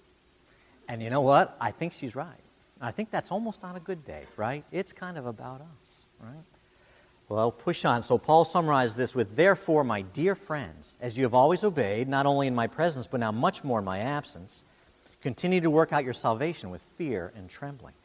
And 0.89 1.01
you 1.01 1.09
know 1.09 1.21
what? 1.21 1.55
I 1.61 1.71
think 1.71 1.93
she's 1.93 2.15
right. 2.15 2.27
I 2.81 2.91
think 2.91 3.11
that's 3.11 3.31
almost 3.31 3.63
on 3.63 3.77
a 3.77 3.79
good 3.79 4.03
day, 4.03 4.23
right? 4.35 4.65
It's 4.71 4.91
kind 4.91 5.17
of 5.17 5.25
about 5.25 5.61
us, 5.61 6.05
right? 6.19 6.43
Well, 7.33 7.51
push 7.51 7.83
on. 7.83 8.03
So 8.03 8.19
Paul 8.19 8.45
summarized 8.45 8.95
this 8.95 9.15
with, 9.15 9.35
Therefore, 9.35 9.83
my 9.83 10.03
dear 10.03 10.35
friends, 10.35 10.97
as 11.01 11.17
you 11.17 11.23
have 11.23 11.33
always 11.33 11.63
obeyed, 11.63 12.07
not 12.07 12.27
only 12.27 12.45
in 12.45 12.53
my 12.53 12.67
presence, 12.67 13.07
but 13.07 13.19
now 13.19 13.31
much 13.31 13.63
more 13.63 13.79
in 13.79 13.85
my 13.85 13.97
absence, 13.97 14.63
continue 15.19 15.59
to 15.59 15.71
work 15.71 15.91
out 15.91 16.03
your 16.03 16.13
salvation 16.13 16.69
with 16.69 16.83
fear 16.95 17.33
and 17.35 17.49
trembling. 17.49 17.95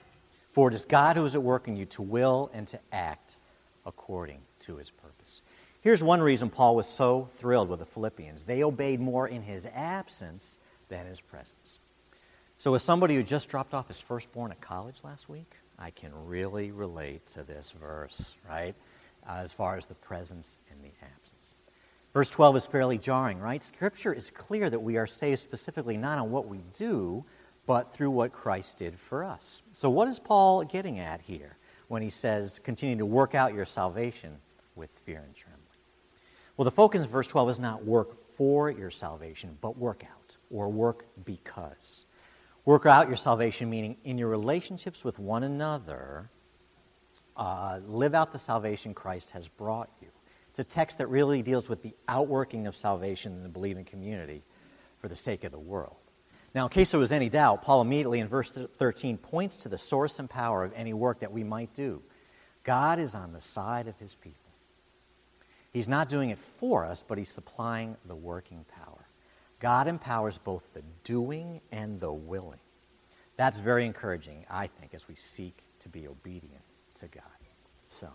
For 0.53 0.69
it 0.71 0.75
is 0.75 0.87
God 0.87 1.19
who 1.19 1.27
is 1.27 1.35
at 1.35 1.43
work 1.43 1.69
in 1.69 1.77
you 1.77 1.85
to 1.85 2.01
will 2.01 2.51
and 2.55 2.67
to 2.69 2.81
act 2.91 3.37
according 3.85 4.39
to 4.61 4.77
his 4.77 4.91
purpose. 4.91 5.43
Here's 5.83 6.03
one 6.03 6.23
reason 6.23 6.49
Paul 6.49 6.75
was 6.75 6.87
so 6.87 7.29
thrilled 7.37 7.69
with 7.69 7.81
the 7.81 7.85
Philippians 7.85 8.45
they 8.45 8.65
obeyed 8.65 8.99
more 8.99 9.29
in 9.29 9.43
his 9.43 9.69
absence 9.75 10.57
than 10.89 11.05
his 11.05 11.21
presence. 11.21 11.81
So, 12.57 12.73
as 12.73 12.83
somebody 12.83 13.15
who 13.15 13.23
just 13.23 13.51
dropped 13.51 13.75
off 13.75 13.89
his 13.89 14.01
firstborn 14.01 14.53
at 14.53 14.63
college 14.63 15.01
last 15.05 15.29
week, 15.29 15.53
I 15.79 15.91
can 15.91 16.13
really 16.27 16.71
relate 16.71 17.27
to 17.35 17.43
this 17.43 17.75
verse, 17.79 18.35
right? 18.49 18.75
Uh, 19.27 19.37
as 19.37 19.53
far 19.53 19.77
as 19.77 19.87
the 19.87 19.95
presence 19.95 20.59
and 20.71 20.81
the 20.83 20.93
absence. 21.03 21.55
Verse 22.13 22.31
12 22.31 22.57
is 22.57 22.67
fairly 22.67 22.99
jarring, 22.99 23.39
right? 23.39 23.63
Scripture 23.63 24.13
is 24.13 24.31
clear 24.31 24.69
that 24.71 24.81
we 24.81 24.97
are 24.97 25.07
saved 25.07 25.41
specifically 25.41 25.97
not 25.97 26.19
on 26.19 26.31
what 26.31 26.49
we 26.49 26.61
do, 26.77 27.25
but 27.67 27.93
through 27.93 28.11
what 28.11 28.33
Christ 28.33 28.79
did 28.79 28.99
for 28.99 29.23
us. 29.23 29.63
So, 29.75 29.91
what 29.91 30.09
is 30.09 30.19
Paul 30.19 30.65
getting 30.65 30.99
at 30.99 31.21
here 31.21 31.59
when 31.89 32.01
he 32.03 32.11
says, 32.11 32.61
continue 32.65 32.97
to 32.97 33.07
work 33.07 33.35
out 33.35 33.55
your 33.55 33.67
salvation 33.67 34.39
with 34.75 34.91
fear 34.91 35.23
and 35.25 35.35
trembling? 35.35 35.65
Well, 36.57 36.65
the 36.65 36.71
focus 36.71 37.03
in 37.03 37.09
verse 37.09 37.29
12 37.29 37.51
is 37.51 37.61
not 37.61 37.85
work 37.85 38.17
for 38.37 38.71
your 38.71 38.91
salvation, 38.91 39.59
but 39.61 39.77
work 39.77 40.03
out, 40.03 40.37
or 40.51 40.69
work 40.69 41.05
because. 41.25 42.07
Work 42.65 42.87
out 42.87 43.07
your 43.07 43.17
salvation, 43.17 43.71
meaning 43.71 43.97
in 44.03 44.19
your 44.19 44.29
relationships 44.29 45.05
with 45.05 45.19
one 45.19 45.43
another, 45.43 46.31
uh, 47.39 47.81
live 47.87 48.15
out 48.15 48.33
the 48.33 48.39
salvation 48.39 48.93
Christ 48.93 49.31
has 49.31 49.49
brought 49.49 49.89
you. 50.03 50.09
It's 50.51 50.59
a 50.59 50.65
text 50.65 50.99
that 50.99 51.07
really 51.07 51.41
deals 51.41 51.69
with 51.69 51.83
the 51.83 51.95
outworking 52.09 52.67
of 52.67 52.75
salvation 52.75 53.33
in 53.33 53.43
the 53.43 53.49
believing 53.49 53.85
community 53.85 54.43
for 55.01 55.09
the 55.09 55.17
sake 55.17 55.45
of 55.45 55.53
the 55.53 55.59
world. 55.59 55.97
Now, 56.55 56.65
in 56.65 56.71
case 56.71 56.91
there 56.91 56.99
was 56.99 57.13
any 57.13 57.29
doubt, 57.29 57.63
Paul 57.63 57.83
immediately 57.83 58.19
in 58.19 58.27
verse 58.27 58.51
13 58.51 59.19
points 59.19 59.57
to 59.59 59.69
the 59.69 59.79
source 59.79 60.19
and 60.19 60.29
power 60.29 60.65
of 60.65 60.73
any 60.75 60.93
work 60.93 61.21
that 61.21 61.31
we 61.31 61.45
might 61.45 61.73
do. 61.75 62.03
God 62.65 62.99
is 62.99 63.15
on 63.15 63.33
the 63.33 63.41
side 63.41 63.87
of 63.87 63.97
his 63.99 64.15
people. 64.17 64.51
He's 65.73 65.87
not 65.87 66.09
doing 66.09 66.31
it 66.31 66.39
for 66.39 66.85
us, 66.85 67.05
but 67.07 67.19
he's 67.19 67.29
supplying 67.29 67.97
the 68.07 68.17
working 68.17 68.65
power. 68.75 69.07
God 69.61 69.87
empowers 69.87 70.39
both 70.39 70.73
the 70.73 70.83
doing 71.05 71.61
and 71.71 72.01
the 72.01 72.13
willing. 72.13 72.61
That's 73.37 73.59
very 73.59 73.87
encouraging, 73.87 74.47
I 74.51 74.67
think, 74.67 74.95
as 74.95 75.07
we 75.07 75.15
seek 75.15 75.63
to 75.81 75.89
be 75.89 76.09
obedient 76.09 76.63
to 77.01 77.09
God. 77.09 77.23
So 77.89 78.09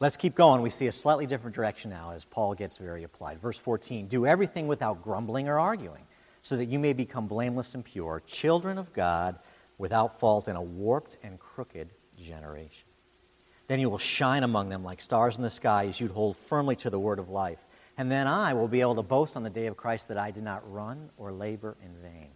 let's 0.00 0.16
keep 0.16 0.34
going. 0.34 0.62
We 0.62 0.70
see 0.70 0.86
a 0.86 0.92
slightly 0.92 1.26
different 1.26 1.54
direction 1.54 1.90
now 1.90 2.12
as 2.12 2.24
Paul 2.24 2.54
gets 2.54 2.76
very 2.76 3.04
applied. 3.04 3.40
Verse 3.40 3.58
14 3.58 4.08
Do 4.08 4.26
everything 4.26 4.66
without 4.66 5.02
grumbling 5.02 5.48
or 5.48 5.58
arguing, 5.58 6.04
so 6.42 6.56
that 6.56 6.66
you 6.66 6.78
may 6.78 6.92
become 6.92 7.26
blameless 7.26 7.74
and 7.74 7.84
pure, 7.84 8.22
children 8.26 8.78
of 8.78 8.92
God 8.92 9.38
without 9.78 10.18
fault 10.18 10.48
in 10.48 10.56
a 10.56 10.62
warped 10.62 11.16
and 11.22 11.38
crooked 11.38 11.90
generation. 12.16 12.88
Then 13.68 13.80
you 13.80 13.90
will 13.90 13.98
shine 13.98 14.44
among 14.44 14.68
them 14.68 14.84
like 14.84 15.00
stars 15.00 15.36
in 15.36 15.42
the 15.42 15.50
sky 15.50 15.86
as 15.86 16.00
you 16.00 16.08
hold 16.08 16.36
firmly 16.36 16.76
to 16.76 16.90
the 16.90 17.00
word 17.00 17.18
of 17.18 17.28
life. 17.28 17.66
And 17.98 18.12
then 18.12 18.26
I 18.26 18.52
will 18.52 18.68
be 18.68 18.80
able 18.80 18.94
to 18.96 19.02
boast 19.02 19.36
on 19.36 19.42
the 19.42 19.50
day 19.50 19.66
of 19.66 19.76
Christ 19.76 20.08
that 20.08 20.18
I 20.18 20.30
did 20.30 20.44
not 20.44 20.70
run 20.70 21.10
or 21.16 21.32
labor 21.32 21.76
in 21.82 21.96
vain. 22.00 22.28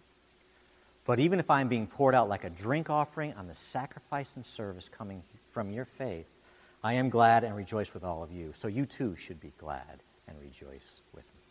But 1.05 1.19
even 1.19 1.39
if 1.39 1.49
I 1.49 1.61
am 1.61 1.67
being 1.67 1.87
poured 1.87 2.15
out 2.15 2.29
like 2.29 2.43
a 2.43 2.49
drink 2.49 2.89
offering 2.89 3.33
on 3.33 3.47
the 3.47 3.53
sacrifice 3.53 4.35
and 4.35 4.45
service 4.45 4.89
coming 4.89 5.23
from 5.51 5.71
your 5.71 5.85
faith, 5.85 6.27
I 6.83 6.93
am 6.93 7.09
glad 7.09 7.43
and 7.43 7.55
rejoice 7.55 7.93
with 7.93 8.03
all 8.03 8.23
of 8.23 8.31
you. 8.31 8.53
So 8.55 8.67
you 8.67 8.85
too 8.85 9.15
should 9.15 9.39
be 9.39 9.53
glad 9.57 10.01
and 10.27 10.39
rejoice 10.39 11.01
with 11.13 11.25
me. 11.25 11.41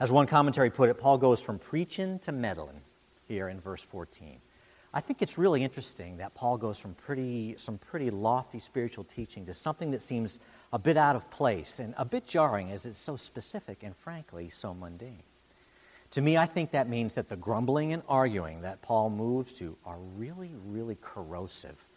As 0.00 0.12
one 0.12 0.26
commentary 0.26 0.70
put 0.70 0.88
it, 0.88 0.98
Paul 0.98 1.18
goes 1.18 1.40
from 1.40 1.58
preaching 1.58 2.18
to 2.20 2.32
meddling 2.32 2.80
here 3.28 3.48
in 3.48 3.60
verse 3.60 3.82
14. 3.82 4.38
I 4.94 5.00
think 5.00 5.20
it's 5.20 5.36
really 5.36 5.62
interesting 5.62 6.18
that 6.18 6.34
Paul 6.34 6.56
goes 6.56 6.78
from 6.78 6.94
pretty, 6.94 7.56
some 7.58 7.76
pretty 7.76 8.10
lofty 8.10 8.60
spiritual 8.60 9.04
teaching 9.04 9.44
to 9.46 9.52
something 9.52 9.90
that 9.90 10.00
seems 10.00 10.38
a 10.72 10.78
bit 10.78 10.96
out 10.96 11.16
of 11.16 11.30
place 11.30 11.80
and 11.80 11.92
a 11.98 12.04
bit 12.04 12.26
jarring 12.26 12.70
as 12.70 12.86
it's 12.86 12.98
so 12.98 13.16
specific 13.16 13.82
and, 13.82 13.94
frankly, 13.94 14.48
so 14.48 14.72
mundane. 14.72 15.22
To 16.12 16.22
me, 16.22 16.38
I 16.38 16.46
think 16.46 16.70
that 16.70 16.88
means 16.88 17.14
that 17.16 17.28
the 17.28 17.36
grumbling 17.36 17.92
and 17.92 18.02
arguing 18.08 18.62
that 18.62 18.80
Paul 18.80 19.10
moves 19.10 19.52
to 19.54 19.76
are 19.84 19.98
really, 19.98 20.52
really 20.64 20.96
corrosive 21.02 21.88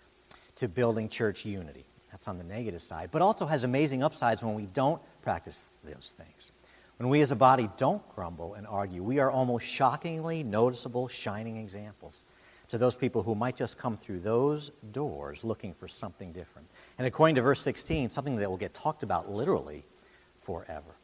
to 0.59 0.67
building 0.67 1.09
church 1.09 1.45
unity. 1.45 1.85
That's 2.11 2.27
on 2.27 2.37
the 2.37 2.43
negative 2.43 2.81
side, 2.81 3.09
but 3.11 3.21
also 3.21 3.45
has 3.45 3.63
amazing 3.63 4.03
upsides 4.03 4.43
when 4.43 4.55
we 4.55 4.65
don't 4.67 5.01
practice 5.21 5.67
those 5.83 6.13
things. 6.17 6.51
When 6.97 7.09
we 7.09 7.21
as 7.21 7.31
a 7.31 7.35
body 7.35 7.69
don't 7.77 8.07
grumble 8.13 8.55
and 8.55 8.67
argue, 8.67 9.01
we 9.01 9.19
are 9.19 9.31
almost 9.31 9.65
shockingly 9.65 10.43
noticeable, 10.43 11.07
shining 11.07 11.57
examples 11.57 12.23
to 12.69 12.77
those 12.77 12.97
people 12.97 13.23
who 13.23 13.35
might 13.35 13.55
just 13.55 13.77
come 13.77 13.95
through 13.95 14.19
those 14.19 14.71
doors 14.91 15.43
looking 15.43 15.73
for 15.73 15.87
something 15.87 16.33
different. 16.33 16.67
And 16.97 17.07
according 17.07 17.35
to 17.35 17.41
verse 17.41 17.61
16, 17.61 18.09
something 18.09 18.35
that 18.35 18.49
will 18.49 18.57
get 18.57 18.73
talked 18.73 19.01
about 19.01 19.31
literally 19.31 19.85
forever. 20.41 20.95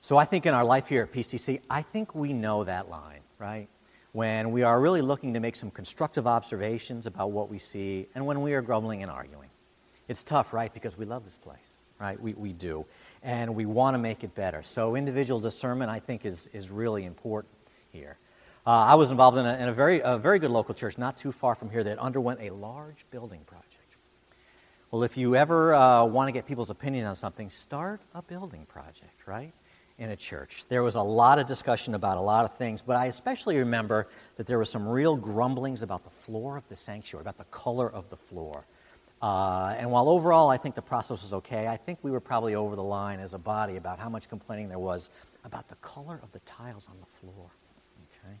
So 0.00 0.18
I 0.18 0.26
think 0.26 0.44
in 0.44 0.52
our 0.52 0.64
life 0.64 0.86
here 0.86 1.02
at 1.02 1.12
PCC, 1.12 1.60
I 1.70 1.80
think 1.80 2.14
we 2.14 2.34
know 2.34 2.64
that 2.64 2.90
line, 2.90 3.20
right? 3.38 3.68
When 4.14 4.52
we 4.52 4.62
are 4.62 4.80
really 4.80 5.02
looking 5.02 5.34
to 5.34 5.40
make 5.40 5.56
some 5.56 5.72
constructive 5.72 6.24
observations 6.24 7.04
about 7.04 7.32
what 7.32 7.50
we 7.50 7.58
see, 7.58 8.06
and 8.14 8.24
when 8.24 8.40
we 8.42 8.54
are 8.54 8.62
grumbling 8.62 9.02
and 9.02 9.10
arguing. 9.10 9.48
It's 10.06 10.22
tough, 10.22 10.52
right? 10.52 10.72
Because 10.72 10.96
we 10.96 11.04
love 11.04 11.24
this 11.24 11.36
place, 11.36 11.58
right? 11.98 12.20
We, 12.20 12.32
we 12.34 12.52
do. 12.52 12.86
And 13.24 13.56
we 13.56 13.66
want 13.66 13.94
to 13.94 13.98
make 13.98 14.22
it 14.22 14.32
better. 14.36 14.62
So 14.62 14.94
individual 14.94 15.40
discernment, 15.40 15.90
I 15.90 15.98
think, 15.98 16.24
is, 16.24 16.48
is 16.52 16.70
really 16.70 17.04
important 17.04 17.52
here. 17.90 18.16
Uh, 18.64 18.70
I 18.70 18.94
was 18.94 19.10
involved 19.10 19.36
in, 19.36 19.46
a, 19.46 19.54
in 19.54 19.68
a, 19.68 19.72
very, 19.72 20.00
a 20.00 20.16
very 20.16 20.38
good 20.38 20.52
local 20.52 20.76
church 20.76 20.96
not 20.96 21.16
too 21.16 21.32
far 21.32 21.56
from 21.56 21.70
here 21.70 21.82
that 21.82 21.98
underwent 21.98 22.40
a 22.40 22.50
large 22.50 23.04
building 23.10 23.40
project. 23.44 23.96
Well, 24.92 25.02
if 25.02 25.16
you 25.16 25.34
ever 25.34 25.74
uh, 25.74 26.04
want 26.04 26.28
to 26.28 26.32
get 26.32 26.46
people's 26.46 26.70
opinion 26.70 27.04
on 27.06 27.16
something, 27.16 27.50
start 27.50 28.00
a 28.14 28.22
building 28.22 28.64
project, 28.66 29.26
right? 29.26 29.52
In 29.96 30.10
a 30.10 30.16
church. 30.16 30.64
There 30.68 30.82
was 30.82 30.96
a 30.96 31.02
lot 31.02 31.38
of 31.38 31.46
discussion 31.46 31.94
about 31.94 32.18
a 32.18 32.20
lot 32.20 32.44
of 32.44 32.56
things, 32.56 32.82
but 32.82 32.96
I 32.96 33.06
especially 33.06 33.58
remember 33.58 34.08
that 34.36 34.46
there 34.46 34.58
was 34.58 34.68
some 34.68 34.88
real 34.88 35.16
grumblings 35.16 35.82
about 35.82 36.02
the 36.02 36.10
floor 36.10 36.56
of 36.56 36.68
the 36.68 36.74
sanctuary, 36.74 37.22
about 37.22 37.38
the 37.38 37.44
color 37.44 37.88
of 37.88 38.10
the 38.10 38.16
floor. 38.16 38.66
Uh, 39.22 39.74
and 39.78 39.90
while 39.90 40.08
overall 40.08 40.50
I 40.50 40.56
think 40.56 40.74
the 40.74 40.82
process 40.82 41.22
was 41.22 41.32
okay, 41.32 41.68
I 41.68 41.76
think 41.76 42.00
we 42.02 42.10
were 42.10 42.20
probably 42.20 42.56
over 42.56 42.74
the 42.74 42.82
line 42.82 43.20
as 43.20 43.34
a 43.34 43.38
body 43.38 43.76
about 43.76 44.00
how 44.00 44.08
much 44.08 44.28
complaining 44.28 44.68
there 44.68 44.80
was 44.80 45.10
about 45.44 45.68
the 45.68 45.76
color 45.76 46.18
of 46.22 46.32
the 46.32 46.40
tiles 46.40 46.88
on 46.88 46.98
the 46.98 47.06
floor. 47.06 47.50
Okay? 48.08 48.34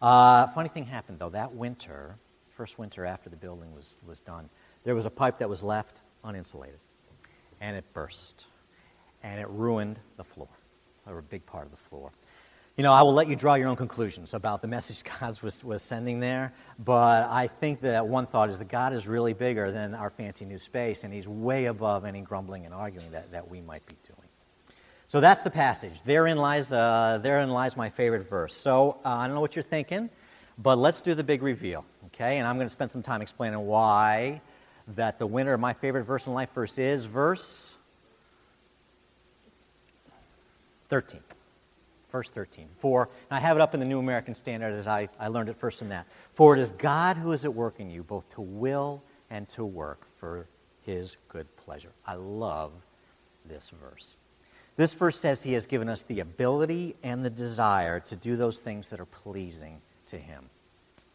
Uh, 0.00 0.46
funny 0.48 0.68
thing 0.68 0.84
happened, 0.84 1.18
though. 1.18 1.30
That 1.30 1.52
winter, 1.52 2.16
first 2.54 2.78
winter 2.78 3.04
after 3.04 3.28
the 3.28 3.36
building 3.36 3.74
was, 3.74 3.96
was 4.06 4.20
done, 4.20 4.48
there 4.84 4.94
was 4.94 5.04
a 5.04 5.10
pipe 5.10 5.38
that 5.38 5.48
was 5.48 5.62
left 5.62 6.00
uninsulated, 6.24 6.78
and 7.60 7.76
it 7.76 7.84
burst, 7.92 8.46
and 9.22 9.40
it 9.40 9.48
ruined 9.48 9.98
the 10.16 10.24
floor, 10.24 10.48
or 11.06 11.18
a 11.18 11.22
big 11.22 11.44
part 11.46 11.64
of 11.64 11.70
the 11.70 11.76
floor. 11.76 12.12
You 12.76 12.82
know, 12.82 12.92
I 12.94 13.02
will 13.02 13.12
let 13.12 13.28
you 13.28 13.36
draw 13.36 13.54
your 13.54 13.68
own 13.68 13.76
conclusions 13.76 14.32
about 14.32 14.62
the 14.62 14.68
message 14.68 15.04
God 15.20 15.40
was, 15.42 15.62
was 15.62 15.82
sending 15.82 16.20
there, 16.20 16.54
but 16.78 17.28
I 17.28 17.46
think 17.48 17.80
that 17.80 18.06
one 18.06 18.26
thought 18.26 18.48
is 18.48 18.58
that 18.58 18.68
God 18.68 18.94
is 18.94 19.06
really 19.06 19.34
bigger 19.34 19.70
than 19.70 19.94
our 19.94 20.08
fancy 20.08 20.46
new 20.46 20.58
space, 20.58 21.04
and 21.04 21.12
He's 21.12 21.28
way 21.28 21.66
above 21.66 22.04
any 22.04 22.22
grumbling 22.22 22.64
and 22.64 22.72
arguing 22.72 23.10
that, 23.12 23.30
that 23.32 23.50
we 23.50 23.60
might 23.60 23.84
be 23.86 23.94
doing. 24.06 24.28
So 25.08 25.20
that's 25.20 25.42
the 25.42 25.50
passage. 25.50 26.00
Therein 26.04 26.38
lies, 26.38 26.72
uh, 26.72 27.20
therein 27.22 27.50
lies 27.50 27.76
my 27.76 27.90
favorite 27.90 28.26
verse. 28.26 28.54
So 28.54 28.96
uh, 29.04 29.08
I 29.10 29.26
don't 29.26 29.34
know 29.34 29.42
what 29.42 29.54
you're 29.54 29.62
thinking, 29.62 30.08
but 30.56 30.78
let's 30.78 31.02
do 31.02 31.14
the 31.14 31.24
big 31.24 31.42
reveal, 31.42 31.84
okay? 32.06 32.38
And 32.38 32.48
I'm 32.48 32.56
going 32.56 32.66
to 32.66 32.72
spend 32.72 32.90
some 32.90 33.02
time 33.02 33.20
explaining 33.20 33.58
why 33.66 34.40
that 34.88 35.18
the 35.18 35.26
winner 35.26 35.52
of 35.52 35.60
my 35.60 35.74
favorite 35.74 36.04
verse 36.04 36.26
in 36.26 36.32
life 36.32 36.52
verse 36.54 36.78
is 36.78 37.04
verse 37.04 37.71
13. 40.92 41.20
Verse 42.10 42.28
13. 42.28 42.68
For, 42.76 43.08
I 43.30 43.40
have 43.40 43.56
it 43.56 43.62
up 43.62 43.72
in 43.72 43.80
the 43.80 43.86
New 43.86 43.98
American 43.98 44.34
Standard 44.34 44.74
as 44.74 44.86
I, 44.86 45.08
I 45.18 45.28
learned 45.28 45.48
it 45.48 45.56
first 45.56 45.80
in 45.80 45.88
that. 45.88 46.06
For 46.34 46.54
it 46.54 46.60
is 46.60 46.72
God 46.72 47.16
who 47.16 47.32
is 47.32 47.46
at 47.46 47.54
work 47.54 47.80
in 47.80 47.88
you, 47.88 48.02
both 48.02 48.28
to 48.34 48.42
will 48.42 49.02
and 49.30 49.48
to 49.48 49.64
work 49.64 50.06
for 50.18 50.48
his 50.82 51.16
good 51.28 51.46
pleasure. 51.56 51.92
I 52.06 52.16
love 52.16 52.72
this 53.46 53.70
verse. 53.70 54.18
This 54.76 54.92
verse 54.92 55.18
says 55.18 55.42
he 55.42 55.54
has 55.54 55.64
given 55.64 55.88
us 55.88 56.02
the 56.02 56.20
ability 56.20 56.94
and 57.02 57.24
the 57.24 57.30
desire 57.30 57.98
to 58.00 58.14
do 58.14 58.36
those 58.36 58.58
things 58.58 58.90
that 58.90 59.00
are 59.00 59.06
pleasing 59.06 59.80
to 60.08 60.18
him. 60.18 60.50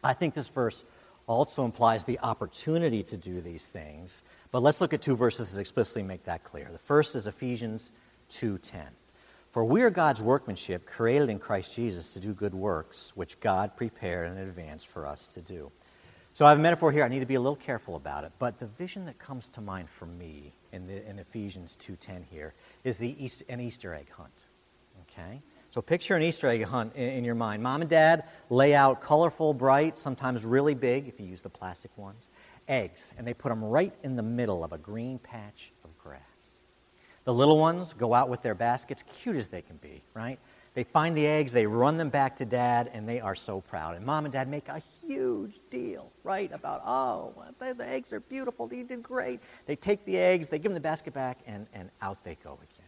I 0.02 0.12
think 0.12 0.34
this 0.34 0.48
verse 0.48 0.84
also 1.28 1.64
implies 1.64 2.02
the 2.02 2.18
opportunity 2.18 3.04
to 3.04 3.16
do 3.16 3.40
these 3.40 3.68
things, 3.68 4.24
but 4.50 4.60
let's 4.60 4.80
look 4.80 4.92
at 4.92 5.02
two 5.02 5.14
verses 5.14 5.52
that 5.52 5.60
explicitly 5.60 6.02
make 6.02 6.24
that 6.24 6.42
clear. 6.42 6.68
The 6.72 6.78
first 6.78 7.14
is 7.14 7.28
Ephesians 7.28 7.92
2:10. 8.28 8.97
For 9.58 9.64
we 9.64 9.82
are 9.82 9.90
God's 9.90 10.20
workmanship, 10.20 10.86
created 10.86 11.30
in 11.30 11.40
Christ 11.40 11.74
Jesus 11.74 12.12
to 12.12 12.20
do 12.20 12.32
good 12.32 12.54
works, 12.54 13.10
which 13.16 13.40
God 13.40 13.76
prepared 13.76 14.30
in 14.30 14.38
advance 14.38 14.84
for 14.84 15.04
us 15.04 15.26
to 15.26 15.40
do. 15.40 15.72
So 16.32 16.46
I 16.46 16.50
have 16.50 16.60
a 16.60 16.62
metaphor 16.62 16.92
here. 16.92 17.02
I 17.02 17.08
need 17.08 17.18
to 17.18 17.26
be 17.26 17.34
a 17.34 17.40
little 17.40 17.56
careful 17.56 17.96
about 17.96 18.22
it. 18.22 18.30
But 18.38 18.60
the 18.60 18.66
vision 18.66 19.06
that 19.06 19.18
comes 19.18 19.48
to 19.48 19.60
mind 19.60 19.90
for 19.90 20.06
me 20.06 20.52
in, 20.70 20.86
the, 20.86 21.04
in 21.10 21.18
Ephesians 21.18 21.76
2.10 21.80 22.22
here 22.30 22.54
is 22.84 22.98
the 22.98 23.16
Easter, 23.18 23.44
an 23.48 23.58
Easter 23.58 23.92
egg 23.94 24.12
hunt. 24.16 24.46
Okay? 25.10 25.42
So 25.70 25.82
picture 25.82 26.14
an 26.14 26.22
Easter 26.22 26.46
egg 26.46 26.62
hunt 26.62 26.94
in, 26.94 27.08
in, 27.08 27.24
your 27.24 27.34
mind. 27.34 27.60
Mom 27.60 27.80
and 27.80 27.90
dad 27.90 28.28
lay 28.50 28.76
out 28.76 29.00
colorful, 29.00 29.54
bright, 29.54 29.98
sometimes 29.98 30.44
really 30.44 30.76
big, 30.76 31.08
if 31.08 31.18
you 31.18 31.26
use 31.26 31.42
the 31.42 31.50
plastic 31.50 31.90
ones, 31.98 32.28
eggs. 32.68 33.12
And 33.18 33.26
they 33.26 33.34
put 33.34 33.48
them 33.48 33.64
right 33.64 33.92
in 34.04 34.14
the 34.14 34.22
middle 34.22 34.62
of 34.62 34.72
a 34.72 34.78
green 34.78 35.18
patch. 35.18 35.72
The 37.28 37.34
little 37.34 37.58
ones 37.58 37.92
go 37.92 38.14
out 38.14 38.30
with 38.30 38.40
their 38.40 38.54
baskets, 38.54 39.04
cute 39.20 39.36
as 39.36 39.48
they 39.48 39.60
can 39.60 39.76
be, 39.76 40.00
right? 40.14 40.38
They 40.72 40.82
find 40.82 41.14
the 41.14 41.26
eggs, 41.26 41.52
they 41.52 41.66
run 41.66 41.98
them 41.98 42.08
back 42.08 42.36
to 42.36 42.46
dad, 42.46 42.90
and 42.94 43.06
they 43.06 43.20
are 43.20 43.34
so 43.34 43.60
proud. 43.60 43.96
And 43.96 44.06
mom 44.06 44.24
and 44.24 44.32
dad 44.32 44.48
make 44.48 44.66
a 44.70 44.80
huge 45.06 45.60
deal, 45.70 46.10
right? 46.24 46.50
About, 46.54 46.80
oh, 46.86 47.34
the 47.58 47.86
eggs 47.86 48.14
are 48.14 48.20
beautiful, 48.20 48.72
you 48.72 48.82
did 48.82 49.02
great. 49.02 49.40
They 49.66 49.76
take 49.76 50.06
the 50.06 50.16
eggs, 50.16 50.48
they 50.48 50.56
give 50.58 50.70
them 50.70 50.74
the 50.74 50.80
basket 50.80 51.12
back, 51.12 51.40
and, 51.46 51.66
and 51.74 51.90
out 52.00 52.24
they 52.24 52.38
go 52.42 52.54
again. 52.54 52.86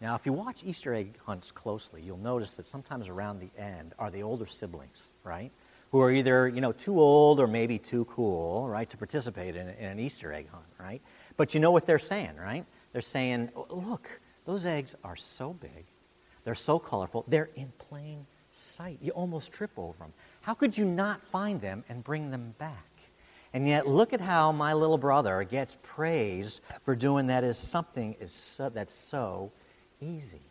Now, 0.00 0.14
if 0.14 0.26
you 0.26 0.32
watch 0.32 0.62
Easter 0.64 0.94
egg 0.94 1.14
hunts 1.24 1.50
closely, 1.50 2.02
you'll 2.02 2.18
notice 2.18 2.52
that 2.52 2.68
sometimes 2.68 3.08
around 3.08 3.40
the 3.40 3.50
end 3.60 3.94
are 3.98 4.12
the 4.12 4.22
older 4.22 4.46
siblings, 4.46 5.08
right? 5.24 5.50
Who 5.90 6.00
are 6.02 6.12
either, 6.12 6.46
you 6.46 6.60
know, 6.60 6.70
too 6.70 7.00
old 7.00 7.40
or 7.40 7.48
maybe 7.48 7.80
too 7.80 8.04
cool, 8.04 8.68
right, 8.68 8.88
to 8.90 8.96
participate 8.96 9.56
in, 9.56 9.70
in 9.70 9.86
an 9.86 9.98
Easter 9.98 10.32
egg 10.32 10.50
hunt, 10.52 10.66
right? 10.78 11.02
But 11.36 11.52
you 11.52 11.58
know 11.58 11.72
what 11.72 11.84
they're 11.84 11.98
saying, 11.98 12.36
right? 12.36 12.64
They're 12.96 13.02
saying, 13.02 13.50
look, 13.68 14.08
those 14.46 14.64
eggs 14.64 14.96
are 15.04 15.16
so 15.16 15.52
big 15.52 15.84
they're 16.46 16.54
so 16.54 16.78
colorful. 16.78 17.24
They're 17.26 17.50
in 17.56 17.72
plain 17.76 18.24
sight. 18.52 18.98
You 19.02 19.10
almost 19.10 19.50
trip 19.50 19.72
over 19.76 19.98
them. 19.98 20.12
How 20.42 20.54
could 20.54 20.78
you 20.78 20.84
not 20.84 21.20
find 21.20 21.60
them 21.60 21.82
and 21.88 22.04
bring 22.04 22.30
them 22.30 22.54
back? 22.56 22.86
And 23.52 23.66
yet, 23.66 23.88
look 23.88 24.12
at 24.12 24.20
how 24.20 24.52
my 24.52 24.72
little 24.72 24.96
brother 24.96 25.42
gets 25.42 25.76
praised 25.82 26.60
for 26.84 26.94
doing 26.94 27.26
that 27.26 27.42
is 27.42 27.58
something 27.58 28.14
is 28.20 28.30
so, 28.30 28.68
that's 28.68 28.94
so 28.94 29.50
easy. 30.00 30.42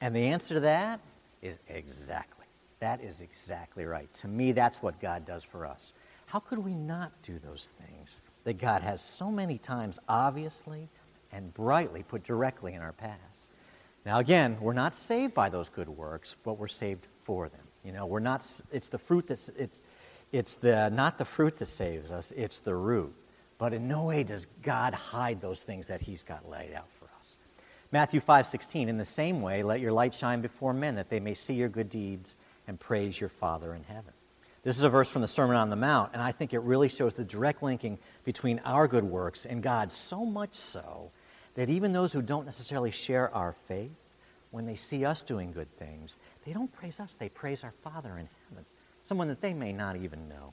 And 0.00 0.14
the 0.14 0.28
answer 0.28 0.54
to 0.54 0.60
that 0.60 1.00
is 1.42 1.58
exactly. 1.66 2.46
That 2.78 3.02
is 3.02 3.20
exactly 3.20 3.84
right. 3.84 4.12
To 4.14 4.28
me, 4.28 4.52
that's 4.52 4.80
what 4.80 5.00
God 5.00 5.26
does 5.26 5.42
for 5.42 5.66
us. 5.66 5.92
How 6.26 6.38
could 6.38 6.60
we 6.60 6.74
not 6.74 7.10
do 7.22 7.40
those 7.40 7.74
things 7.84 8.22
that 8.44 8.58
God 8.58 8.82
has 8.82 9.02
so 9.02 9.28
many 9.28 9.58
times 9.58 9.98
obviously 10.08 10.88
and 11.32 11.52
brightly 11.54 12.02
put 12.02 12.22
directly 12.22 12.74
in 12.74 12.82
our 12.82 12.92
path? 12.92 13.48
Now, 14.04 14.18
again, 14.18 14.58
we're 14.60 14.72
not 14.72 14.94
saved 14.94 15.34
by 15.34 15.48
those 15.48 15.68
good 15.68 15.88
works, 15.88 16.34
but 16.42 16.58
we're 16.58 16.68
saved 16.68 17.06
for 17.22 17.48
them. 17.48 17.60
You 17.84 17.92
know, 17.92 18.06
we're 18.06 18.20
not, 18.20 18.46
it's 18.72 18.88
the 18.88 18.98
fruit 18.98 19.26
that's, 19.26 19.48
it's, 19.50 19.80
it's 20.32 20.56
the, 20.56 20.88
not 20.90 21.18
the 21.18 21.24
fruit 21.24 21.58
that 21.58 21.66
saves 21.66 22.10
us, 22.10 22.32
it's 22.36 22.58
the 22.60 22.74
root. 22.74 23.14
But 23.58 23.72
in 23.72 23.86
no 23.86 24.04
way 24.04 24.24
does 24.24 24.46
God 24.62 24.94
hide 24.94 25.40
those 25.40 25.62
things 25.62 25.86
that 25.86 26.00
He's 26.00 26.22
got 26.24 26.48
laid 26.48 26.72
out 26.74 26.90
for 26.90 27.08
us. 27.20 27.36
Matthew 27.92 28.18
5 28.18 28.46
16, 28.46 28.88
in 28.88 28.98
the 28.98 29.04
same 29.04 29.40
way, 29.40 29.62
let 29.62 29.80
your 29.80 29.92
light 29.92 30.14
shine 30.14 30.40
before 30.40 30.72
men 30.72 30.96
that 30.96 31.10
they 31.10 31.20
may 31.20 31.34
see 31.34 31.54
your 31.54 31.68
good 31.68 31.88
deeds 31.88 32.36
and 32.66 32.80
praise 32.80 33.20
your 33.20 33.28
Father 33.28 33.74
in 33.74 33.84
heaven. 33.84 34.12
This 34.64 34.78
is 34.78 34.84
a 34.84 34.88
verse 34.88 35.08
from 35.08 35.22
the 35.22 35.28
Sermon 35.28 35.56
on 35.56 35.70
the 35.70 35.76
Mount, 35.76 36.10
and 36.12 36.22
I 36.22 36.32
think 36.32 36.54
it 36.54 36.60
really 36.60 36.88
shows 36.88 37.14
the 37.14 37.24
direct 37.24 37.62
linking 37.62 37.98
between 38.24 38.60
our 38.64 38.88
good 38.88 39.04
works 39.04 39.44
and 39.44 39.62
God, 39.62 39.92
so 39.92 40.24
much 40.24 40.54
so 40.54 41.10
that 41.54 41.68
even 41.68 41.92
those 41.92 42.12
who 42.12 42.22
don't 42.22 42.44
necessarily 42.44 42.90
share 42.90 43.34
our 43.34 43.52
faith, 43.52 43.92
when 44.50 44.66
they 44.66 44.76
see 44.76 45.04
us 45.04 45.22
doing 45.22 45.50
good 45.50 45.74
things, 45.78 46.18
they 46.44 46.52
don't 46.52 46.72
praise 46.72 47.00
us, 47.00 47.14
they 47.14 47.28
praise 47.28 47.64
our 47.64 47.72
Father 47.82 48.10
in 48.18 48.28
heaven, 48.48 48.64
someone 49.04 49.28
that 49.28 49.40
they 49.40 49.54
may 49.54 49.72
not 49.72 49.96
even 49.96 50.28
know. 50.28 50.52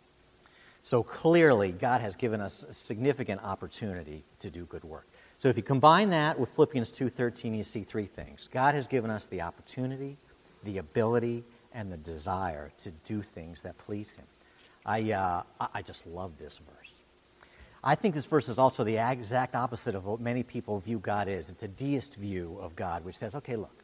So 0.83 1.03
clearly, 1.03 1.71
God 1.71 2.01
has 2.01 2.15
given 2.15 2.41
us 2.41 2.63
a 2.63 2.73
significant 2.73 3.43
opportunity 3.43 4.23
to 4.39 4.49
do 4.49 4.65
good 4.65 4.83
work. 4.85 5.07
So 5.39 5.49
if 5.49 5.57
you 5.57 5.63
combine 5.63 6.09
that 6.09 6.39
with 6.39 6.49
Philippians 6.49 6.91
2:13, 6.91 7.53
you 7.53 7.63
see 7.63 7.83
three 7.83 8.05
things. 8.05 8.49
God 8.51 8.75
has 8.75 8.87
given 8.87 9.11
us 9.11 9.25
the 9.25 9.41
opportunity, 9.41 10.17
the 10.63 10.77
ability, 10.77 11.43
and 11.73 11.91
the 11.91 11.97
desire 11.97 12.71
to 12.79 12.91
do 13.05 13.21
things 13.21 13.61
that 13.61 13.77
please 13.77 14.15
Him. 14.15 14.25
I, 14.85 15.11
uh, 15.11 15.43
I 15.73 15.81
just 15.81 16.07
love 16.07 16.37
this 16.37 16.57
verse. 16.57 16.78
I 17.83 17.95
think 17.95 18.13
this 18.13 18.25
verse 18.25 18.49
is 18.49 18.59
also 18.59 18.83
the 18.83 18.97
exact 18.97 19.55
opposite 19.55 19.95
of 19.95 20.05
what 20.05 20.19
many 20.19 20.43
people 20.43 20.79
view 20.79 20.99
God 20.99 21.27
is. 21.29 21.49
It's 21.49 21.63
a 21.63 21.67
deist 21.67 22.15
view 22.15 22.57
of 22.61 22.75
God, 22.75 23.05
which 23.05 23.17
says, 23.17 23.35
okay, 23.35 23.55
look, 23.55 23.83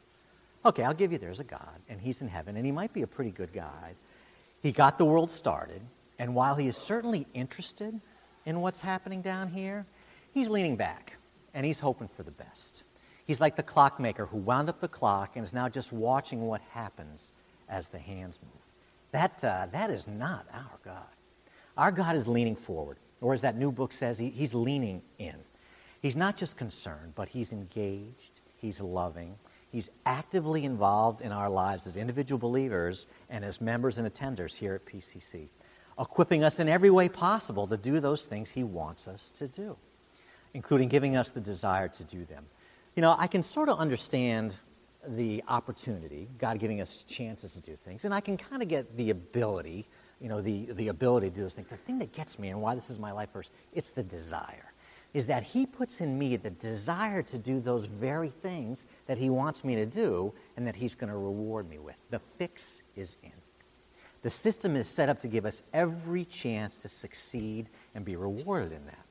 okay, 0.64 0.82
I'll 0.82 0.94
give 0.94 1.12
you 1.12 1.18
there's 1.18 1.40
a 1.40 1.44
God, 1.44 1.80
and 1.88 2.00
he's 2.00 2.20
in 2.20 2.28
heaven, 2.28 2.56
and 2.56 2.66
he 2.66 2.72
might 2.72 2.92
be 2.92 3.02
a 3.02 3.06
pretty 3.06 3.30
good 3.30 3.52
guy. 3.52 3.94
He 4.62 4.70
got 4.70 4.98
the 4.98 5.04
world 5.06 5.30
started, 5.30 5.80
and 6.18 6.34
while 6.34 6.56
he 6.56 6.66
is 6.66 6.76
certainly 6.76 7.26
interested 7.32 7.98
in 8.44 8.60
what's 8.60 8.80
happening 8.82 9.22
down 9.22 9.48
here, 9.48 9.86
he's 10.34 10.48
leaning 10.48 10.76
back, 10.76 11.16
and 11.54 11.64
he's 11.64 11.80
hoping 11.80 12.08
for 12.08 12.22
the 12.22 12.30
best. 12.30 12.82
He's 13.26 13.40
like 13.40 13.56
the 13.56 13.62
clockmaker 13.62 14.26
who 14.26 14.36
wound 14.36 14.68
up 14.68 14.80
the 14.80 14.88
clock 14.88 15.36
and 15.36 15.44
is 15.44 15.54
now 15.54 15.68
just 15.68 15.92
watching 15.92 16.42
what 16.42 16.60
happens 16.70 17.32
as 17.68 17.88
the 17.88 17.98
hands 17.98 18.38
move. 18.42 18.62
That, 19.12 19.42
uh, 19.42 19.66
that 19.72 19.90
is 19.90 20.06
not 20.06 20.46
our 20.52 20.78
God. 20.84 21.06
Our 21.76 21.90
God 21.90 22.14
is 22.14 22.28
leaning 22.28 22.56
forward 22.56 22.98
or 23.20 23.34
as 23.34 23.42
that 23.42 23.56
new 23.56 23.72
book 23.72 23.92
says, 23.92 24.18
he, 24.18 24.30
he's 24.30 24.54
leaning 24.54 25.02
in. 25.18 25.36
He's 26.02 26.16
not 26.16 26.36
just 26.36 26.56
concerned, 26.56 27.12
but 27.14 27.28
he's 27.28 27.52
engaged, 27.52 28.40
he's 28.56 28.80
loving, 28.80 29.36
he's 29.70 29.90
actively 30.04 30.64
involved 30.64 31.20
in 31.20 31.32
our 31.32 31.48
lives 31.48 31.86
as 31.86 31.96
individual 31.96 32.38
believers 32.38 33.06
and 33.28 33.44
as 33.44 33.60
members 33.60 33.98
and 33.98 34.12
attenders 34.12 34.54
here 34.54 34.74
at 34.74 34.84
PCC, 34.84 35.48
equipping 35.98 36.44
us 36.44 36.60
in 36.60 36.68
every 36.68 36.90
way 36.90 37.08
possible 37.08 37.66
to 37.66 37.76
do 37.76 38.00
those 38.00 38.26
things 38.26 38.50
he 38.50 38.62
wants 38.62 39.08
us 39.08 39.30
to 39.32 39.48
do, 39.48 39.76
including 40.54 40.88
giving 40.88 41.16
us 41.16 41.30
the 41.30 41.40
desire 41.40 41.88
to 41.88 42.04
do 42.04 42.24
them. 42.24 42.44
You 42.94 43.02
know, 43.02 43.16
I 43.18 43.26
can 43.26 43.42
sort 43.42 43.68
of 43.68 43.78
understand 43.78 44.54
the 45.08 45.42
opportunity, 45.48 46.28
God 46.38 46.58
giving 46.58 46.80
us 46.80 47.04
chances 47.06 47.52
to 47.54 47.60
do 47.60 47.76
things, 47.76 48.04
and 48.04 48.12
I 48.12 48.20
can 48.20 48.36
kind 48.36 48.62
of 48.62 48.68
get 48.68 48.96
the 48.96 49.10
ability, 49.10 49.86
you 50.20 50.28
know, 50.28 50.40
the, 50.40 50.66
the 50.72 50.88
ability 50.88 51.30
to 51.30 51.34
do 51.34 51.42
those 51.42 51.54
things. 51.54 51.68
The 51.68 51.76
thing 51.76 51.98
that 51.98 52.12
gets 52.12 52.38
me 52.38 52.48
and 52.48 52.60
why 52.60 52.74
this 52.74 52.90
is 52.90 52.98
my 52.98 53.12
life 53.12 53.32
verse, 53.32 53.50
it's 53.74 53.90
the 53.90 54.02
desire. 54.02 54.72
Is 55.14 55.26
that 55.28 55.42
He 55.42 55.66
puts 55.66 56.00
in 56.00 56.18
me 56.18 56.36
the 56.36 56.50
desire 56.50 57.22
to 57.22 57.38
do 57.38 57.60
those 57.60 57.86
very 57.86 58.30
things 58.30 58.86
that 59.06 59.18
He 59.18 59.30
wants 59.30 59.64
me 59.64 59.74
to 59.76 59.86
do 59.86 60.32
and 60.56 60.66
that 60.66 60.76
He's 60.76 60.94
going 60.94 61.10
to 61.10 61.16
reward 61.16 61.68
me 61.68 61.78
with. 61.78 61.96
The 62.10 62.18
fix 62.38 62.82
is 62.96 63.16
in. 63.22 63.32
The 64.22 64.30
system 64.30 64.74
is 64.74 64.88
set 64.88 65.08
up 65.08 65.20
to 65.20 65.28
give 65.28 65.46
us 65.46 65.62
every 65.72 66.24
chance 66.24 66.82
to 66.82 66.88
succeed 66.88 67.68
and 67.94 68.04
be 68.04 68.16
rewarded 68.16 68.72
in 68.72 68.84
that. 68.86 69.06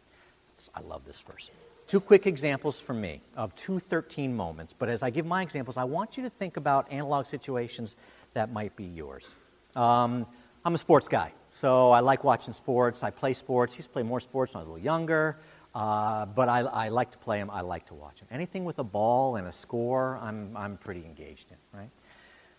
I 0.73 0.81
love 0.81 1.05
this 1.05 1.21
verse. 1.21 1.51
Two 1.87 1.99
quick 1.99 2.25
examples 2.25 2.79
from 2.79 2.99
me 2.99 3.21
of 3.37 3.55
two 3.55 3.79
13 3.79 4.35
moments, 4.35 4.73
but 4.73 4.89
as 4.89 5.03
I 5.03 5.11
give 5.11 5.25
my 5.25 5.43
examples, 5.43 5.77
I 5.77 5.83
want 5.83 6.17
you 6.17 6.23
to 6.23 6.29
think 6.29 6.57
about 6.57 6.91
analog 6.91 7.27
situations 7.27 7.95
that 8.33 8.51
might 8.51 8.75
be 8.75 8.85
yours. 8.85 9.35
Um, 9.75 10.25
I'm 10.65 10.73
a 10.73 10.79
sports 10.79 11.07
guy, 11.07 11.31
so 11.51 11.91
I 11.91 11.99
like 11.99 12.23
watching 12.23 12.51
sports. 12.51 13.03
I 13.03 13.11
play 13.11 13.33
sports. 13.33 13.75
I 13.75 13.77
used 13.77 13.89
to 13.89 13.93
play 13.93 14.01
more 14.01 14.19
sports 14.19 14.55
when 14.55 14.61
I 14.61 14.61
was 14.61 14.67
a 14.67 14.71
little 14.71 14.83
younger, 14.83 15.37
uh, 15.75 16.25
but 16.25 16.49
I, 16.49 16.61
I, 16.61 16.89
like 16.89 17.11
to 17.11 17.19
play 17.19 17.37
them. 17.37 17.51
I 17.51 17.61
like 17.61 17.85
to 17.89 17.93
watch 17.93 18.17
them. 18.17 18.29
Anything 18.31 18.65
with 18.65 18.79
a 18.79 18.83
ball 18.83 19.35
and 19.35 19.47
a 19.47 19.51
score, 19.51 20.17
I'm, 20.23 20.57
I'm 20.57 20.77
pretty 20.77 21.05
engaged 21.05 21.51
in, 21.51 21.57
right? 21.71 21.91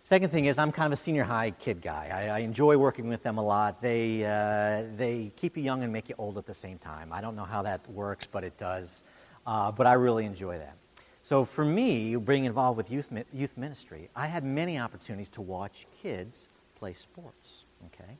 Second 0.04 0.30
thing 0.30 0.44
is, 0.44 0.56
I'm 0.56 0.70
kind 0.70 0.86
of 0.86 0.92
a 0.96 1.02
senior 1.02 1.24
high 1.24 1.50
kid 1.50 1.82
guy. 1.82 2.10
I, 2.30 2.36
I 2.36 2.38
enjoy 2.42 2.76
working 2.76 3.08
with 3.08 3.24
them 3.24 3.38
a 3.38 3.44
lot. 3.44 3.82
They, 3.82 4.24
uh, 4.24 4.84
they 4.96 5.32
keep 5.34 5.56
you 5.56 5.64
young 5.64 5.82
and 5.82 5.92
make 5.92 6.08
you 6.08 6.14
old 6.16 6.38
at 6.38 6.46
the 6.46 6.54
same 6.54 6.78
time. 6.78 7.12
I 7.12 7.20
don't 7.20 7.34
know 7.34 7.44
how 7.44 7.62
that 7.62 7.90
works, 7.90 8.28
but 8.30 8.44
it 8.44 8.56
does. 8.56 9.02
Uh, 9.44 9.72
but 9.72 9.88
I 9.88 9.94
really 9.94 10.26
enjoy 10.26 10.58
that. 10.58 10.76
So 11.24 11.44
for 11.44 11.64
me, 11.64 12.14
being 12.14 12.44
involved 12.44 12.76
with 12.76 12.88
youth, 12.88 13.10
youth 13.32 13.56
ministry, 13.56 14.10
I 14.14 14.28
had 14.28 14.44
many 14.44 14.78
opportunities 14.78 15.30
to 15.30 15.40
watch 15.40 15.88
kids 16.00 16.48
play 16.76 16.94
sports. 16.94 17.65
Okay? 17.86 18.18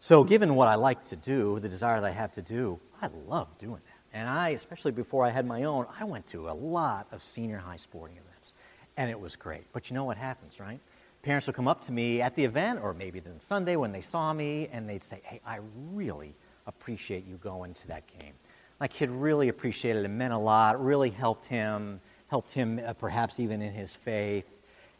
So 0.00 0.24
given 0.24 0.54
what 0.54 0.68
I 0.68 0.74
like 0.74 1.04
to 1.06 1.16
do, 1.16 1.58
the 1.60 1.68
desire 1.68 2.00
that 2.00 2.06
I 2.06 2.12
have 2.12 2.32
to 2.32 2.42
do, 2.42 2.80
I 3.00 3.08
love 3.28 3.48
doing 3.58 3.80
that. 3.84 4.18
And 4.18 4.28
I, 4.28 4.50
especially 4.50 4.92
before 4.92 5.24
I 5.24 5.30
had 5.30 5.46
my 5.46 5.64
own, 5.64 5.86
I 5.98 6.04
went 6.04 6.26
to 6.28 6.48
a 6.48 6.52
lot 6.52 7.06
of 7.12 7.22
senior 7.22 7.58
high 7.58 7.76
sporting 7.76 8.16
events. 8.16 8.52
And 8.96 9.10
it 9.10 9.18
was 9.18 9.36
great. 9.36 9.64
But 9.72 9.88
you 9.88 9.94
know 9.94 10.04
what 10.04 10.18
happens, 10.18 10.60
right? 10.60 10.80
parents 11.22 11.46
would 11.46 11.56
come 11.56 11.68
up 11.68 11.84
to 11.86 11.92
me 11.92 12.20
at 12.20 12.34
the 12.34 12.44
event 12.44 12.80
or 12.82 12.92
maybe 12.92 13.20
then 13.20 13.38
Sunday 13.38 13.76
when 13.76 13.92
they 13.92 14.00
saw 14.00 14.32
me 14.32 14.68
and 14.72 14.88
they'd 14.88 15.04
say, 15.04 15.20
Hey, 15.24 15.40
I 15.46 15.60
really 15.92 16.34
appreciate 16.66 17.26
you 17.26 17.36
going 17.36 17.74
to 17.74 17.88
that 17.88 18.04
game. 18.18 18.34
My 18.80 18.88
kid 18.88 19.10
really 19.10 19.48
appreciated 19.48 20.00
it. 20.00 20.06
It 20.06 20.08
meant 20.08 20.32
a 20.32 20.38
lot, 20.38 20.84
really 20.84 21.10
helped 21.10 21.46
him, 21.46 22.00
helped 22.26 22.52
him 22.52 22.80
uh, 22.84 22.92
perhaps 22.94 23.38
even 23.38 23.62
in 23.62 23.72
his 23.72 23.94
faith. 23.94 24.46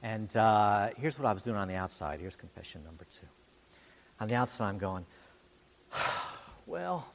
And 0.03 0.35
uh, 0.37 0.91
here's 0.97 1.19
what 1.19 1.27
I 1.27 1.33
was 1.33 1.43
doing 1.43 1.57
on 1.57 1.69
the 1.69 1.75
outside. 1.75 2.21
Here's 2.21 2.37
confession 2.37 2.85
number 2.85 3.07
two. 3.13 3.27
On 4.21 4.29
the 4.29 4.35
outside, 4.35 4.69
I'm 4.69 4.79
going, 4.79 5.05
well, 6.67 7.07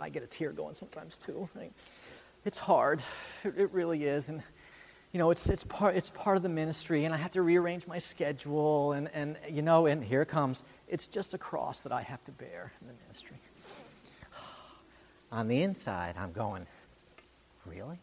I 0.00 0.08
get 0.08 0.22
a 0.22 0.26
tear 0.26 0.52
going 0.52 0.74
sometimes 0.74 1.16
too. 1.26 1.48
Right? 1.54 1.72
It's 2.44 2.58
hard. 2.58 3.02
It, 3.44 3.54
it 3.56 3.72
really 3.72 4.04
is. 4.04 4.28
And 4.28 4.42
you 5.12 5.18
know, 5.18 5.30
it's, 5.30 5.46
it's, 5.48 5.64
part, 5.64 5.94
it's 5.94 6.10
part 6.10 6.38
of 6.38 6.42
the 6.42 6.48
ministry, 6.48 7.04
and 7.04 7.14
I 7.14 7.18
have 7.18 7.32
to 7.32 7.42
rearrange 7.42 7.86
my 7.86 7.98
schedule, 7.98 8.92
and, 8.92 9.10
and, 9.12 9.36
you 9.48 9.60
know, 9.60 9.84
and 9.84 10.02
here 10.02 10.22
it 10.22 10.28
comes. 10.28 10.64
It's 10.88 11.06
just 11.06 11.34
a 11.34 11.38
cross 11.38 11.82
that 11.82 11.92
I 11.92 12.00
have 12.00 12.24
to 12.24 12.32
bear 12.32 12.72
in 12.80 12.86
the 12.86 12.94
ministry. 12.94 13.36
On 15.32 15.48
the 15.48 15.62
inside, 15.62 16.14
I'm 16.18 16.32
going, 16.32 16.66
really? 17.66 17.98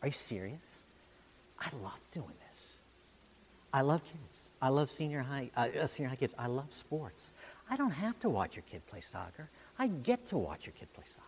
Are 0.00 0.08
you 0.08 0.14
serious? 0.14 0.82
I 1.60 1.68
love 1.82 2.00
doing 2.10 2.34
this. 2.50 2.78
I 3.72 3.82
love 3.82 4.02
kids. 4.04 4.43
I 4.60 4.68
love 4.68 4.90
senior 4.90 5.20
high, 5.20 5.50
uh, 5.56 5.68
uh 5.80 5.86
senior 5.86 6.08
high 6.10 6.16
kids. 6.16 6.34
I 6.38 6.46
love 6.46 6.72
sports. 6.72 7.32
I 7.68 7.76
don't 7.76 7.92
have 7.92 8.18
to 8.20 8.28
watch 8.28 8.56
your 8.56 8.64
kid 8.70 8.86
play 8.86 9.00
soccer. 9.00 9.50
I 9.78 9.88
get 9.88 10.26
to 10.26 10.38
watch 10.38 10.66
your 10.66 10.74
kid 10.78 10.92
play 10.92 11.04
soccer. 11.06 11.24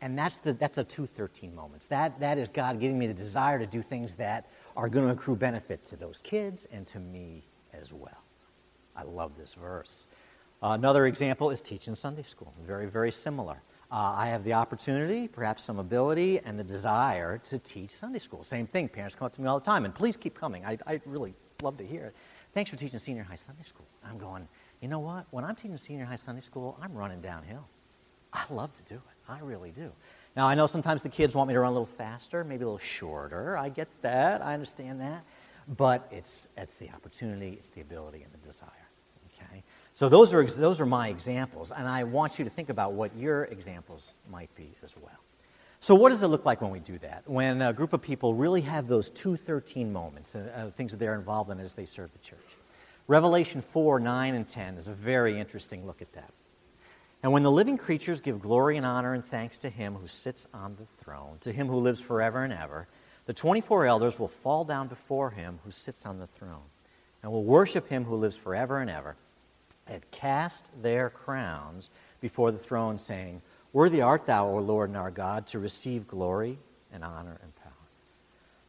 And 0.00 0.16
that's, 0.16 0.38
the, 0.38 0.52
that's 0.52 0.78
a 0.78 0.84
213 0.84 1.54
moments. 1.54 1.86
That, 1.88 2.20
that 2.20 2.38
is 2.38 2.50
God 2.50 2.78
giving 2.78 2.98
me 2.98 3.08
the 3.08 3.14
desire 3.14 3.58
to 3.58 3.66
do 3.66 3.82
things 3.82 4.14
that 4.14 4.48
are 4.76 4.88
going 4.88 5.06
to 5.06 5.12
accrue 5.12 5.34
benefit 5.34 5.84
to 5.86 5.96
those 5.96 6.20
kids 6.22 6.68
and 6.70 6.86
to 6.88 7.00
me 7.00 7.44
as 7.72 7.92
well. 7.92 8.22
I 8.94 9.02
love 9.02 9.32
this 9.36 9.54
verse. 9.54 10.06
Uh, 10.62 10.68
another 10.70 11.06
example 11.06 11.50
is 11.50 11.60
teaching 11.60 11.94
Sunday 11.94 12.22
school. 12.22 12.52
Very, 12.64 12.86
very 12.86 13.10
similar. 13.10 13.62
Uh, 13.90 14.12
I 14.16 14.26
have 14.28 14.44
the 14.44 14.52
opportunity, 14.52 15.28
perhaps 15.28 15.64
some 15.64 15.78
ability, 15.78 16.40
and 16.40 16.58
the 16.58 16.64
desire 16.64 17.38
to 17.38 17.58
teach 17.58 17.90
Sunday 17.90 18.18
school. 18.18 18.44
Same 18.44 18.66
thing. 18.66 18.88
Parents 18.88 19.14
come 19.14 19.26
up 19.26 19.34
to 19.34 19.40
me 19.40 19.48
all 19.48 19.58
the 19.58 19.64
time, 19.64 19.84
and 19.84 19.94
please 19.94 20.16
keep 20.16 20.38
coming. 20.38 20.64
I, 20.64 20.78
I 20.86 21.00
really 21.06 21.34
love 21.62 21.76
to 21.76 21.84
hear 21.84 22.04
it. 22.04 22.14
Thanks 22.54 22.70
for 22.70 22.76
teaching 22.76 23.00
senior 23.00 23.24
high 23.24 23.34
Sunday 23.34 23.64
school. 23.64 23.86
I'm 24.04 24.16
going, 24.16 24.46
you 24.80 24.86
know 24.86 25.00
what? 25.00 25.26
When 25.32 25.44
I'm 25.44 25.56
teaching 25.56 25.76
senior 25.76 26.04
high 26.04 26.14
Sunday 26.14 26.40
school, 26.40 26.78
I'm 26.80 26.94
running 26.94 27.20
downhill. 27.20 27.66
I 28.32 28.44
love 28.48 28.72
to 28.74 28.82
do 28.82 28.94
it. 28.94 29.28
I 29.28 29.40
really 29.40 29.72
do. 29.72 29.90
Now, 30.36 30.46
I 30.46 30.54
know 30.54 30.68
sometimes 30.68 31.02
the 31.02 31.08
kids 31.08 31.34
want 31.34 31.48
me 31.48 31.54
to 31.54 31.60
run 31.60 31.70
a 31.70 31.72
little 31.72 31.86
faster, 31.86 32.44
maybe 32.44 32.62
a 32.62 32.66
little 32.66 32.78
shorter. 32.78 33.58
I 33.58 33.70
get 33.70 33.88
that. 34.02 34.40
I 34.40 34.54
understand 34.54 35.00
that. 35.00 35.24
But 35.66 36.06
it's, 36.12 36.46
it's 36.56 36.76
the 36.76 36.90
opportunity, 36.90 37.54
it's 37.54 37.68
the 37.68 37.80
ability, 37.80 38.22
and 38.22 38.32
the 38.32 38.46
desire. 38.46 38.70
Okay? 39.34 39.64
So 39.96 40.08
those 40.08 40.32
are, 40.32 40.44
those 40.44 40.80
are 40.80 40.86
my 40.86 41.08
examples, 41.08 41.72
and 41.72 41.88
I 41.88 42.04
want 42.04 42.38
you 42.38 42.44
to 42.44 42.50
think 42.52 42.68
about 42.68 42.92
what 42.92 43.16
your 43.16 43.44
examples 43.46 44.14
might 44.30 44.54
be 44.54 44.76
as 44.84 44.94
well. 44.96 45.18
So, 45.80 45.94
what 45.94 46.08
does 46.08 46.22
it 46.22 46.28
look 46.28 46.44
like 46.44 46.60
when 46.60 46.70
we 46.70 46.80
do 46.80 46.98
that? 46.98 47.22
When 47.26 47.62
a 47.62 47.72
group 47.72 47.92
of 47.92 48.02
people 48.02 48.34
really 48.34 48.62
have 48.62 48.88
those 48.88 49.08
213 49.10 49.92
moments, 49.92 50.34
uh, 50.34 50.50
uh, 50.54 50.70
things 50.70 50.92
that 50.92 50.98
they're 50.98 51.14
involved 51.14 51.50
in 51.50 51.60
as 51.60 51.74
they 51.74 51.86
serve 51.86 52.12
the 52.12 52.18
church? 52.18 52.38
Revelation 53.06 53.62
4, 53.62 54.00
9, 54.00 54.34
and 54.34 54.48
10 54.48 54.76
is 54.76 54.88
a 54.88 54.92
very 54.92 55.38
interesting 55.38 55.86
look 55.86 56.02
at 56.02 56.12
that. 56.12 56.32
And 57.22 57.32
when 57.32 57.42
the 57.42 57.50
living 57.50 57.78
creatures 57.78 58.20
give 58.20 58.40
glory 58.40 58.76
and 58.76 58.84
honor 58.84 59.14
and 59.14 59.24
thanks 59.24 59.58
to 59.58 59.70
him 59.70 59.94
who 59.94 60.06
sits 60.06 60.46
on 60.52 60.76
the 60.76 60.84
throne, 61.02 61.38
to 61.40 61.52
him 61.52 61.68
who 61.68 61.76
lives 61.76 62.00
forever 62.00 62.44
and 62.44 62.52
ever, 62.52 62.86
the 63.26 63.32
24 63.32 63.86
elders 63.86 64.18
will 64.18 64.28
fall 64.28 64.64
down 64.64 64.88
before 64.88 65.30
him 65.30 65.58
who 65.64 65.70
sits 65.70 66.06
on 66.06 66.18
the 66.18 66.26
throne 66.26 66.68
and 67.22 67.32
will 67.32 67.44
worship 67.44 67.88
him 67.88 68.04
who 68.04 68.16
lives 68.16 68.36
forever 68.36 68.78
and 68.78 68.90
ever 68.90 69.16
and 69.86 70.08
cast 70.10 70.70
their 70.82 71.10
crowns 71.10 71.90
before 72.20 72.52
the 72.52 72.58
throne, 72.58 72.98
saying, 72.98 73.42
Worthy 73.72 74.00
art 74.00 74.26
thou, 74.26 74.48
O 74.48 74.58
Lord 74.58 74.90
and 74.90 74.96
our 74.96 75.10
God, 75.10 75.46
to 75.48 75.58
receive 75.58 76.08
glory 76.08 76.58
and 76.92 77.04
honor 77.04 77.38
and 77.42 77.54
power. 77.56 77.72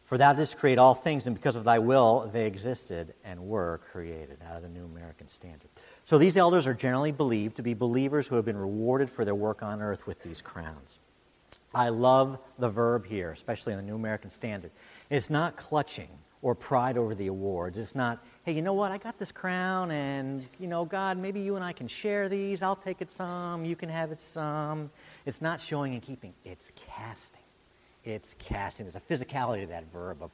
For 0.05 0.17
thou 0.17 0.33
didst 0.33 0.57
create 0.57 0.77
all 0.77 0.95
things, 0.95 1.27
and 1.27 1.35
because 1.35 1.55
of 1.55 1.63
thy 1.63 1.79
will 1.79 2.29
they 2.33 2.47
existed 2.47 3.13
and 3.23 3.47
were 3.47 3.79
created. 3.91 4.37
Out 4.49 4.57
of 4.57 4.63
the 4.63 4.69
New 4.69 4.85
American 4.85 5.27
Standard. 5.27 5.69
So 6.05 6.17
these 6.17 6.35
elders 6.35 6.65
are 6.65 6.73
generally 6.73 7.11
believed 7.11 7.57
to 7.57 7.61
be 7.61 7.75
believers 7.75 8.27
who 8.27 8.35
have 8.35 8.45
been 8.45 8.57
rewarded 8.57 9.09
for 9.09 9.23
their 9.23 9.35
work 9.35 9.61
on 9.61 9.81
earth 9.81 10.07
with 10.07 10.23
these 10.23 10.41
crowns. 10.41 10.99
I 11.73 11.89
love 11.89 12.39
the 12.57 12.69
verb 12.69 13.05
here, 13.05 13.31
especially 13.31 13.73
in 13.73 13.77
the 13.77 13.85
New 13.85 13.95
American 13.95 14.31
Standard. 14.31 14.71
It's 15.11 15.29
not 15.29 15.55
clutching 15.55 16.09
or 16.41 16.55
pride 16.55 16.97
over 16.97 17.13
the 17.13 17.27
awards. 17.27 17.77
It's 17.77 17.93
not, 17.93 18.23
hey, 18.49 18.55
you 18.55 18.63
know 18.63 18.73
what, 18.73 18.91
I 18.91 18.97
got 18.97 19.19
this 19.19 19.31
crown, 19.31 19.91
and, 19.91 20.43
you 20.59 20.67
know, 20.67 20.83
God, 20.83 21.19
maybe 21.19 21.39
you 21.39 21.55
and 21.55 21.63
I 21.63 21.71
can 21.71 21.87
share 21.87 22.27
these. 22.27 22.63
I'll 22.63 22.75
take 22.75 22.99
it 22.99 23.11
some, 23.11 23.63
you 23.63 23.75
can 23.75 23.89
have 23.89 24.11
it 24.11 24.19
some. 24.19 24.89
It's 25.27 25.39
not 25.39 25.61
showing 25.61 25.93
and 25.93 26.01
keeping, 26.01 26.33
it's 26.43 26.71
casting. 26.75 27.43
It's 28.03 28.33
casting. 28.39 28.87
There's 28.87 28.95
a 28.95 28.99
physicality 28.99 29.61
to 29.61 29.67
that 29.67 29.91
verb 29.91 30.23
of 30.23 30.31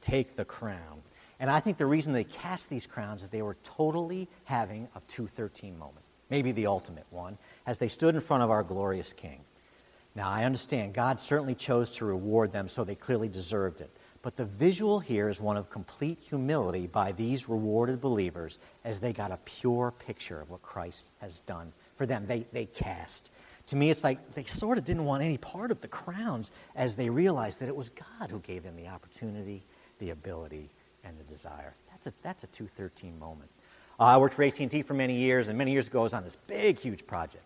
take 0.00 0.34
the 0.34 0.44
crown. 0.44 1.02
And 1.38 1.48
I 1.48 1.60
think 1.60 1.78
the 1.78 1.86
reason 1.86 2.12
they 2.12 2.24
cast 2.24 2.68
these 2.68 2.84
crowns 2.84 3.22
is 3.22 3.28
they 3.28 3.42
were 3.42 3.56
totally 3.62 4.28
having 4.42 4.88
a 4.96 5.00
213 5.06 5.78
moment, 5.78 6.04
maybe 6.30 6.50
the 6.50 6.66
ultimate 6.66 7.06
one, 7.10 7.38
as 7.64 7.78
they 7.78 7.86
stood 7.86 8.16
in 8.16 8.20
front 8.20 8.42
of 8.42 8.50
our 8.50 8.64
glorious 8.64 9.12
King. 9.12 9.38
Now, 10.16 10.28
I 10.28 10.42
understand 10.46 10.94
God 10.94 11.20
certainly 11.20 11.54
chose 11.54 11.92
to 11.92 12.06
reward 12.06 12.50
them, 12.52 12.68
so 12.68 12.82
they 12.82 12.96
clearly 12.96 13.28
deserved 13.28 13.80
it. 13.80 13.96
But 14.22 14.36
the 14.36 14.44
visual 14.44 15.00
here 15.00 15.28
is 15.28 15.40
one 15.40 15.56
of 15.56 15.68
complete 15.68 16.18
humility 16.20 16.86
by 16.86 17.10
these 17.10 17.48
rewarded 17.48 18.00
believers 18.00 18.60
as 18.84 19.00
they 19.00 19.12
got 19.12 19.32
a 19.32 19.38
pure 19.44 19.92
picture 19.98 20.40
of 20.40 20.50
what 20.50 20.62
Christ 20.62 21.10
has 21.20 21.40
done 21.40 21.72
for 21.96 22.06
them. 22.06 22.26
They, 22.26 22.46
they 22.52 22.66
cast. 22.66 23.32
To 23.66 23.76
me, 23.76 23.90
it's 23.90 24.04
like 24.04 24.34
they 24.34 24.44
sort 24.44 24.78
of 24.78 24.84
didn't 24.84 25.04
want 25.04 25.24
any 25.24 25.38
part 25.38 25.72
of 25.72 25.80
the 25.80 25.88
crowns 25.88 26.52
as 26.76 26.94
they 26.94 27.10
realized 27.10 27.60
that 27.60 27.68
it 27.68 27.74
was 27.74 27.90
God 27.90 28.30
who 28.30 28.38
gave 28.40 28.62
them 28.62 28.76
the 28.76 28.88
opportunity, 28.88 29.64
the 29.98 30.10
ability, 30.10 30.70
and 31.04 31.18
the 31.18 31.24
desire. 31.24 31.74
That's 31.90 32.06
a, 32.06 32.12
that's 32.22 32.44
a 32.44 32.48
213 32.48 33.18
moment. 33.18 33.50
Uh, 33.98 34.04
I 34.04 34.16
worked 34.18 34.34
for 34.34 34.44
AT&T 34.44 34.82
for 34.82 34.94
many 34.94 35.16
years, 35.16 35.48
and 35.48 35.58
many 35.58 35.72
years 35.72 35.88
ago 35.88 36.00
I 36.00 36.02
was 36.04 36.14
on 36.14 36.22
this 36.22 36.36
big, 36.46 36.78
huge 36.78 37.06
project. 37.06 37.44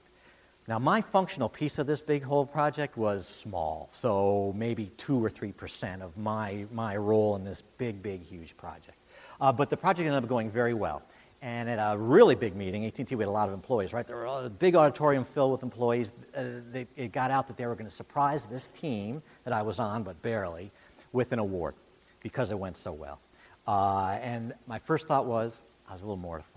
Now, 0.68 0.80
my 0.80 1.00
functional 1.00 1.48
piece 1.48 1.78
of 1.78 1.86
this 1.86 2.00
big 2.00 2.24
whole 2.24 2.44
project 2.44 2.96
was 2.96 3.28
small, 3.28 3.88
so 3.94 4.52
maybe 4.56 4.86
2 4.96 5.24
or 5.24 5.30
3% 5.30 6.02
of 6.02 6.16
my, 6.16 6.66
my 6.72 6.96
role 6.96 7.36
in 7.36 7.44
this 7.44 7.62
big, 7.78 8.02
big, 8.02 8.22
huge 8.22 8.56
project. 8.56 8.98
Uh, 9.40 9.52
but 9.52 9.70
the 9.70 9.76
project 9.76 10.06
ended 10.06 10.24
up 10.24 10.28
going 10.28 10.50
very 10.50 10.74
well. 10.74 11.02
And 11.40 11.70
at 11.70 11.76
a 11.78 11.96
really 11.96 12.34
big 12.34 12.56
meeting, 12.56 12.84
AT&T, 12.84 13.14
we 13.14 13.22
had 13.22 13.28
a 13.28 13.30
lot 13.30 13.46
of 13.46 13.54
employees, 13.54 13.92
right? 13.92 14.04
There 14.04 14.26
was 14.26 14.46
a 14.46 14.50
big 14.50 14.74
auditorium 14.74 15.24
filled 15.24 15.52
with 15.52 15.62
employees. 15.62 16.10
Uh, 16.34 16.44
they, 16.72 16.88
it 16.96 17.12
got 17.12 17.30
out 17.30 17.46
that 17.46 17.56
they 17.56 17.66
were 17.66 17.76
going 17.76 17.88
to 17.88 17.94
surprise 17.94 18.46
this 18.46 18.68
team 18.70 19.22
that 19.44 19.52
I 19.52 19.62
was 19.62 19.78
on, 19.78 20.02
but 20.02 20.20
barely, 20.22 20.72
with 21.12 21.30
an 21.32 21.38
award. 21.38 21.74
because 22.22 22.50
it 22.50 22.58
went 22.58 22.76
so 22.76 22.92
well. 22.92 23.20
Uh, 23.68 24.18
and 24.20 24.52
my 24.66 24.80
first 24.80 25.06
thought 25.06 25.26
was, 25.26 25.62
I 25.88 25.92
was 25.92 26.02
a 26.02 26.06
little 26.06 26.16
mortified? 26.16 26.55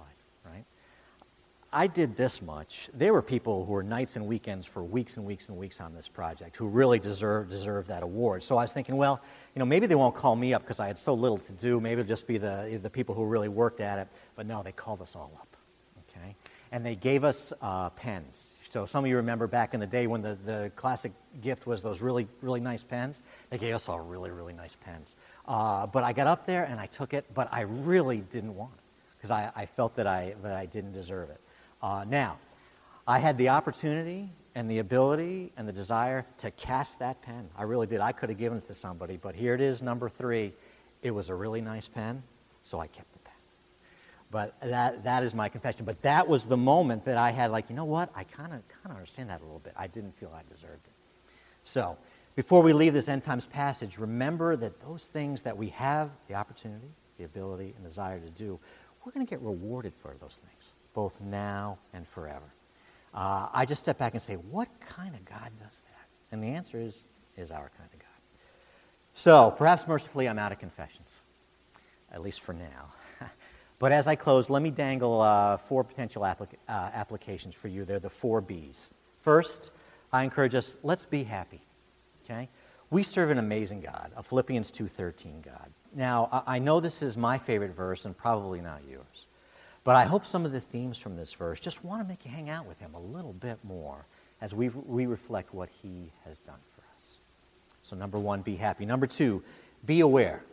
I 1.71 1.85
did 1.85 2.17
this 2.17 2.41
much. 2.41 2.89
There 2.95 3.13
were 3.13 3.21
people 3.21 3.63
who 3.63 3.73
were 3.73 3.83
nights 3.83 4.15
and 4.15 4.25
weekends 4.25 4.65
for 4.65 4.83
weeks 4.83 5.17
and 5.17 5.25
weeks 5.25 5.49
and 5.49 5.57
weeks 5.57 5.79
on 5.79 5.93
this 5.93 6.09
project 6.09 6.55
who 6.55 6.67
really 6.67 6.97
deserve, 6.97 7.49
deserve 7.49 7.87
that 7.87 8.01
award. 8.01 8.41
So 8.41 8.57
I 8.57 8.63
was 8.63 8.73
thinking, 8.73 8.97
well, 8.97 9.21
you 9.53 9.59
know, 9.59 9.65
maybe 9.65 9.85
they 9.85 9.95
won't 9.95 10.15
call 10.15 10.35
me 10.35 10.53
up 10.53 10.63
because 10.63 10.79
I 10.79 10.87
had 10.87 10.97
so 10.97 11.13
little 11.13 11.37
to 11.37 11.53
do. 11.53 11.79
Maybe 11.79 12.01
it'll 12.01 12.09
just 12.09 12.25
be 12.25 12.39
the, 12.39 12.79
the 12.81 12.89
people 12.89 13.13
who 13.13 13.23
really 13.23 13.49
worked 13.49 13.81
at 13.81 13.99
it. 13.99 14.07
But 14.35 14.47
no, 14.47 14.63
they 14.63 14.71
called 14.71 14.99
us 15.01 15.15
all 15.15 15.31
up, 15.39 15.55
okay? 16.09 16.35
And 16.71 16.83
they 16.83 16.95
gave 16.95 17.23
us 17.23 17.53
uh, 17.61 17.91
pens. 17.91 18.49
So 18.69 18.87
some 18.87 19.03
of 19.03 19.09
you 19.09 19.17
remember 19.17 19.45
back 19.45 19.75
in 19.75 19.79
the 19.79 19.87
day 19.87 20.07
when 20.07 20.23
the, 20.23 20.37
the 20.45 20.71
classic 20.75 21.11
gift 21.41 21.67
was 21.67 21.83
those 21.83 22.01
really, 22.01 22.27
really 22.41 22.61
nice 22.61 22.83
pens. 22.83 23.19
They 23.51 23.59
gave 23.59 23.75
us 23.75 23.87
all 23.89 23.99
really, 23.99 24.31
really 24.31 24.53
nice 24.53 24.75
pens. 24.83 25.17
Uh, 25.47 25.85
but 25.85 26.03
I 26.03 26.13
got 26.13 26.25
up 26.25 26.47
there 26.47 26.63
and 26.65 26.79
I 26.79 26.87
took 26.87 27.13
it, 27.13 27.25
but 27.35 27.47
I 27.51 27.61
really 27.61 28.21
didn't 28.21 28.55
want 28.55 28.73
it 28.73 28.83
because 29.17 29.31
I, 29.31 29.51
I, 29.55 29.65
felt 29.65 29.95
that 29.95 30.07
I, 30.07 30.35
that 30.43 30.55
I 30.55 30.65
didn't 30.65 30.93
deserve 30.93 31.29
it. 31.29 31.41
Uh, 31.81 32.05
now, 32.07 32.37
I 33.07 33.19
had 33.19 33.37
the 33.37 33.49
opportunity 33.49 34.29
and 34.55 34.69
the 34.69 34.79
ability 34.79 35.51
and 35.57 35.67
the 35.67 35.71
desire 35.71 36.25
to 36.39 36.51
cast 36.51 36.99
that 36.99 37.21
pen. 37.21 37.49
I 37.57 37.63
really 37.63 37.87
did. 37.87 38.01
I 38.01 38.11
could 38.11 38.29
have 38.29 38.37
given 38.37 38.57
it 38.57 38.65
to 38.65 38.73
somebody, 38.73 39.17
but 39.17 39.35
here 39.35 39.53
it 39.53 39.61
is, 39.61 39.81
number 39.81 40.09
three. 40.09 40.53
It 41.01 41.11
was 41.11 41.29
a 41.29 41.35
really 41.35 41.61
nice 41.61 41.87
pen, 41.87 42.23
so 42.63 42.79
I 42.79 42.87
kept 42.87 43.11
the 43.13 43.19
pen. 43.19 43.33
But 44.31 44.55
that, 44.61 45.03
that 45.05 45.23
is 45.23 45.33
my 45.33 45.47
confession. 45.47 45.85
But 45.85 46.01
that 46.01 46.27
was 46.27 46.45
the 46.45 46.57
moment 46.57 47.05
that 47.05 47.17
I 47.17 47.31
had, 47.31 47.51
like, 47.51 47.69
you 47.69 47.75
know 47.75 47.85
what? 47.85 48.11
I 48.15 48.25
kind 48.25 48.53
of 48.53 48.67
kind 48.67 48.87
of 48.87 48.91
understand 48.91 49.29
that 49.29 49.41
a 49.41 49.43
little 49.43 49.59
bit. 49.59 49.73
I 49.77 49.87
didn't 49.87 50.17
feel 50.19 50.31
I 50.35 50.41
deserved 50.53 50.85
it. 50.85 50.93
So, 51.63 51.97
before 52.35 52.61
we 52.61 52.73
leave 52.73 52.93
this 52.93 53.09
end 53.09 53.23
times 53.23 53.47
passage, 53.47 53.97
remember 53.97 54.55
that 54.55 54.79
those 54.81 55.07
things 55.07 55.41
that 55.43 55.57
we 55.57 55.69
have 55.69 56.09
the 56.27 56.35
opportunity, 56.35 56.89
the 57.17 57.25
ability, 57.25 57.73
and 57.75 57.83
desire 57.83 58.19
to 58.19 58.29
do, 58.29 58.59
we're 59.03 59.11
going 59.11 59.25
to 59.25 59.29
get 59.29 59.41
rewarded 59.41 59.93
for 60.01 60.15
those 60.19 60.41
things, 60.45 60.58
both 60.93 61.19
now 61.21 61.77
and 61.93 62.07
forever. 62.07 62.53
Uh, 63.13 63.47
I 63.51 63.65
just 63.65 63.81
step 63.81 63.97
back 63.97 64.13
and 64.13 64.21
say, 64.21 64.35
what 64.35 64.67
kind 64.79 65.15
of 65.15 65.25
God 65.25 65.51
does 65.59 65.81
that? 65.81 66.07
And 66.31 66.43
the 66.43 66.47
answer 66.47 66.79
is, 66.79 67.05
is 67.37 67.51
our 67.51 67.71
kind 67.77 67.89
of 67.93 67.99
God. 67.99 68.07
So, 69.13 69.51
perhaps 69.51 69.87
mercifully, 69.87 70.29
I'm 70.29 70.39
out 70.39 70.51
of 70.51 70.59
confessions, 70.59 71.09
at 72.11 72.21
least 72.21 72.41
for 72.41 72.53
now. 72.53 72.93
but 73.79 73.91
as 73.91 74.07
I 74.07 74.15
close, 74.15 74.49
let 74.49 74.61
me 74.61 74.69
dangle 74.69 75.21
uh, 75.21 75.57
four 75.57 75.83
potential 75.83 76.21
applica- 76.21 76.57
uh, 76.67 76.91
applications 76.93 77.55
for 77.55 77.67
you. 77.67 77.85
They're 77.85 77.99
the 77.99 78.09
four 78.09 78.41
B's. 78.41 78.91
First, 79.21 79.71
I 80.13 80.23
encourage 80.23 80.55
us, 80.55 80.77
let's 80.83 81.05
be 81.05 81.23
happy. 81.23 81.61
Okay? 82.23 82.49
We 82.91 83.03
serve 83.03 83.29
an 83.29 83.37
amazing 83.37 83.81
God, 83.81 84.11
a 84.15 84.23
Philippians 84.23 84.71
2.13 84.71 85.43
God. 85.43 85.71
Now, 85.95 86.43
I 86.45 86.59
know 86.59 86.79
this 86.79 87.01
is 87.01 87.17
my 87.17 87.37
favorite 87.37 87.75
verse 87.75 88.05
and 88.05 88.15
probably 88.15 88.61
not 88.61 88.81
yours. 88.89 89.27
But 89.83 89.95
I 89.95 90.05
hope 90.05 90.25
some 90.25 90.45
of 90.45 90.51
the 90.51 90.59
themes 90.59 90.97
from 90.97 91.15
this 91.15 91.33
verse 91.33 91.59
just 91.59 91.83
want 91.83 92.01
to 92.01 92.07
make 92.07 92.25
you 92.25 92.31
hang 92.31 92.49
out 92.49 92.65
with 92.65 92.79
him 92.79 92.93
a 92.93 92.99
little 92.99 93.33
bit 93.33 93.57
more 93.63 94.05
as 94.41 94.53
we, 94.53 94.69
we 94.69 95.05
reflect 95.05 95.53
what 95.53 95.69
he 95.81 96.11
has 96.25 96.39
done 96.39 96.59
for 96.75 96.81
us. 96.95 97.19
So, 97.81 97.95
number 97.95 98.19
one, 98.19 98.41
be 98.41 98.55
happy. 98.55 98.85
Number 98.85 99.07
two, 99.07 99.43
be 99.85 100.01
aware. 100.01 100.43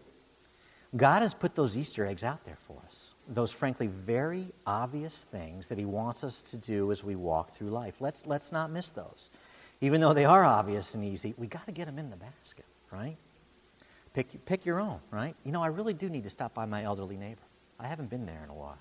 God 0.97 1.23
has 1.23 1.35
put 1.35 1.55
those 1.55 1.77
Easter 1.77 2.07
eggs 2.07 2.23
out 2.23 2.45
there 2.45 2.57
for 2.57 2.81
us. 2.87 3.15
Those, 3.29 3.53
frankly, 3.53 3.89
very 3.89 4.47
obvious 4.67 5.25
things 5.25 5.69
that 5.69 5.79
he 5.79 5.85
wants 5.85 6.23
us 6.25 6.43
to 6.43 6.57
do 6.57 6.93
as 6.93 7.03
we 7.03 7.17
walk 7.17 7.51
through 7.51 7.71
life. 7.71 7.97
Let's, 8.01 8.27
let's 8.27 8.53
not 8.53 8.71
miss 8.71 8.91
those. 8.91 9.31
Even 9.81 10.01
though 10.01 10.15
they 10.15 10.25
are 10.25 10.45
obvious 10.45 10.95
and 10.95 11.05
easy, 11.05 11.35
we 11.37 11.49
got 11.49 11.67
to 11.67 11.73
get 11.73 11.87
them 11.87 11.99
in 11.99 12.09
the 12.09 12.17
basket, 12.17 12.65
right? 12.91 13.17
Pick, 14.15 14.45
pick 14.47 14.65
your 14.65 14.81
own, 14.81 15.01
right? 15.11 15.35
You 15.45 15.53
know, 15.53 15.63
I 15.63 15.67
really 15.67 15.93
do 15.93 16.09
need 16.09 16.25
to 16.25 16.31
stop 16.31 16.55
by 16.55 16.65
my 16.65 16.85
elderly 16.85 17.17
neighbor. 17.17 17.43
I 17.79 17.87
haven't 17.87 18.09
been 18.09 18.25
there 18.25 18.41
in 18.43 18.49
a 18.49 18.55
while. 18.55 18.79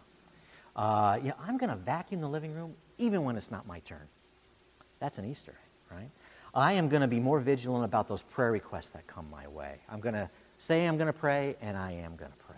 Uh, 0.76 1.20
you 1.22 1.30
know, 1.30 1.36
I'm 1.42 1.58
going 1.58 1.70
to 1.70 1.76
vacuum 1.76 2.22
the 2.22 2.30
living 2.30 2.54
room 2.54 2.76
even 2.98 3.24
when 3.24 3.38
it's 3.38 3.52
not 3.52 3.68
my 3.68 3.80
turn. 3.80 4.08
That's 5.00 5.18
an 5.18 5.26
Easter 5.26 5.56
right? 5.92 6.10
I 6.54 6.74
am 6.74 6.90
going 6.90 7.02
to 7.02 7.08
be 7.08 7.20
more 7.20 7.40
vigilant 7.40 7.86
about 7.86 8.08
those 8.08 8.22
prayer 8.24 8.52
requests 8.52 8.90
that 8.90 9.08
come 9.08 9.30
my 9.30 9.48
way. 9.48 9.76
I'm 9.90 10.00
going 10.00 10.16
to 10.16 10.30
say 10.58 10.86
I'm 10.86 10.98
going 10.98 11.08
to 11.08 11.14
pray, 11.14 11.56
and 11.62 11.76
I 11.76 11.92
am 11.92 12.16
going 12.16 12.32
to 12.32 12.38
pray. 12.38 12.56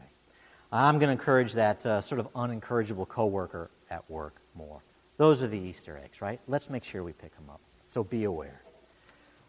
I'm 0.72 1.00
going 1.00 1.08
to 1.08 1.14
encourage 1.14 1.54
that 1.54 1.86
uh, 1.86 2.02
sort 2.02 2.20
of 2.20 2.32
unencourageable 2.34 3.08
coworker 3.08 3.70
at 3.90 4.10
work 4.10 4.36
more. 4.56 4.82
Those 5.18 5.42
are 5.42 5.48
the 5.48 5.58
Easter 5.58 6.00
eggs, 6.04 6.22
right? 6.22 6.40
Let's 6.48 6.70
make 6.70 6.84
sure 6.84 7.04
we 7.04 7.14
pick 7.14 7.36
them 7.36 7.50
up. 7.50 7.60
So 7.88 8.04
be 8.04 8.26
aware. 8.26 8.62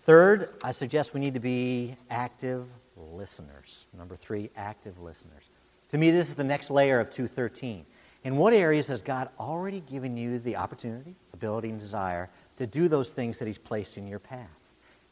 Third, 0.03 0.55
I 0.63 0.71
suggest 0.71 1.13
we 1.13 1.21
need 1.21 1.35
to 1.35 1.41
be 1.41 1.97
active 2.09 2.67
listeners. 2.97 3.87
Number 3.97 4.17
three, 4.17 4.49
active 4.57 4.99
listeners. 5.01 5.43
To 5.91 5.99
me, 5.99 6.11
this 6.11 6.29
is 6.29 6.35
the 6.35 6.45
next 6.45 6.71
layer 6.71 7.01
of 7.01 7.11
213. 7.11 7.85
In 8.25 8.37
what 8.37 8.53
areas 8.53 8.89
has 8.89 9.03
God 9.03 9.29
already 9.39 9.81
given 9.81 10.17
you 10.17 10.39
the 10.39 10.57
opportunity, 10.57 11.15
ability, 11.33 11.71
and 11.71 11.79
desire 11.79 12.29
to 12.57 12.67
do 12.67 12.89
those 12.89 13.13
things 13.13 13.39
that 13.39 13.47
He's 13.47 13.59
placed 13.59 13.97
in 13.97 14.07
your 14.07 14.19
path? 14.19 14.49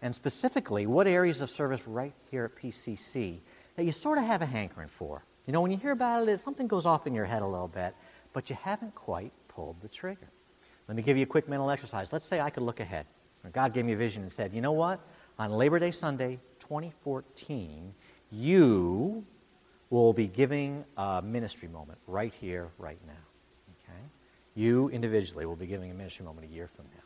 And 0.03 0.15
specifically, 0.15 0.87
what 0.87 1.07
areas 1.07 1.41
of 1.41 1.51
service 1.51 1.87
right 1.87 2.13
here 2.31 2.45
at 2.45 2.57
PCC 2.57 3.39
that 3.77 3.85
you 3.85 3.93
sort 3.93 4.19
of 4.19 4.25
have 4.25 4.43
a 4.43 4.47
hankering 4.47 4.89
for? 4.89 5.25
You 5.47 5.53
know, 5.53 5.61
when 5.61 5.71
you 5.71 5.77
hear 5.77 5.93
about 5.93 6.29
it, 6.29 6.41
something 6.41 6.67
goes 6.67 6.87
off 6.87 7.07
in 7.07 7.15
your 7.15 7.25
head 7.25 7.43
a 7.43 7.47
little 7.47 7.69
bit, 7.69 7.95
but 8.33 8.51
you 8.51 8.57
haven't 8.61 8.95
quite 8.95 9.33
pulled 9.49 9.81
the 9.81 9.89
trigger. 9.89 10.29
Let 10.89 10.97
me 10.97 11.03
give 11.03 11.17
you 11.17 11.23
a 11.23 11.27
quick 11.27 11.49
mental 11.49 11.71
exercise. 11.71 12.13
Let's 12.13 12.27
say 12.27 12.41
I 12.41 12.51
could 12.51 12.65
look 12.65 12.81
ahead. 12.81 13.07
God 13.53 13.73
gave 13.73 13.85
me 13.85 13.93
a 13.93 13.97
vision 13.97 14.23
and 14.23 14.33
said, 14.33 14.53
you 14.53 14.61
know 14.61 14.73
what? 14.73 15.01
On 15.39 15.53
Labor 15.53 15.79
Day 15.79 15.93
Sunday 15.93 16.41
2014, 16.59 17.95
you 18.31 19.25
will 19.91 20.13
be 20.13 20.27
giving 20.27 20.85
a 20.97 21.23
ministry 21.23 21.69
moment 21.69 21.99
right 22.07 22.33
here, 22.41 22.69
right 22.79 22.99
now. 23.07 23.13
Okay? 23.85 24.01
You 24.55 24.89
individually 24.89 25.47
will 25.47 25.57
be 25.57 25.67
giving 25.67 25.91
a 25.91 25.95
ministry 25.95 26.25
moment 26.25 26.51
a 26.51 26.55
year 26.55 26.67
from 26.67 26.87
now. 26.87 27.03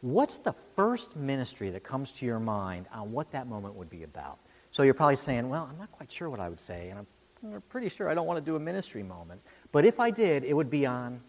What's 0.00 0.38
the 0.38 0.54
first 0.76 1.16
ministry 1.16 1.70
that 1.70 1.82
comes 1.82 2.12
to 2.12 2.26
your 2.26 2.40
mind 2.40 2.86
on 2.92 3.12
what 3.12 3.32
that 3.32 3.46
moment 3.46 3.74
would 3.74 3.90
be 3.90 4.04
about? 4.04 4.38
So 4.70 4.82
you're 4.82 4.94
probably 4.94 5.16
saying, 5.16 5.48
well, 5.48 5.68
I'm 5.70 5.78
not 5.78 5.92
quite 5.92 6.10
sure 6.10 6.30
what 6.30 6.40
I 6.40 6.48
would 6.48 6.60
say, 6.60 6.90
and 6.90 6.98
I'm 6.98 7.62
pretty 7.68 7.88
sure 7.88 8.08
I 8.08 8.14
don't 8.14 8.26
want 8.26 8.38
to 8.38 8.44
do 8.44 8.56
a 8.56 8.60
ministry 8.60 9.02
moment. 9.02 9.40
But 9.72 9.84
if 9.84 10.00
I 10.00 10.10
did, 10.10 10.44
it 10.44 10.54
would 10.54 10.70
be 10.70 10.86
on 10.86 11.20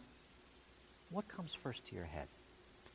what 1.10 1.28
comes 1.28 1.54
first 1.54 1.86
to 1.88 1.96
your 1.96 2.06
head? 2.06 2.28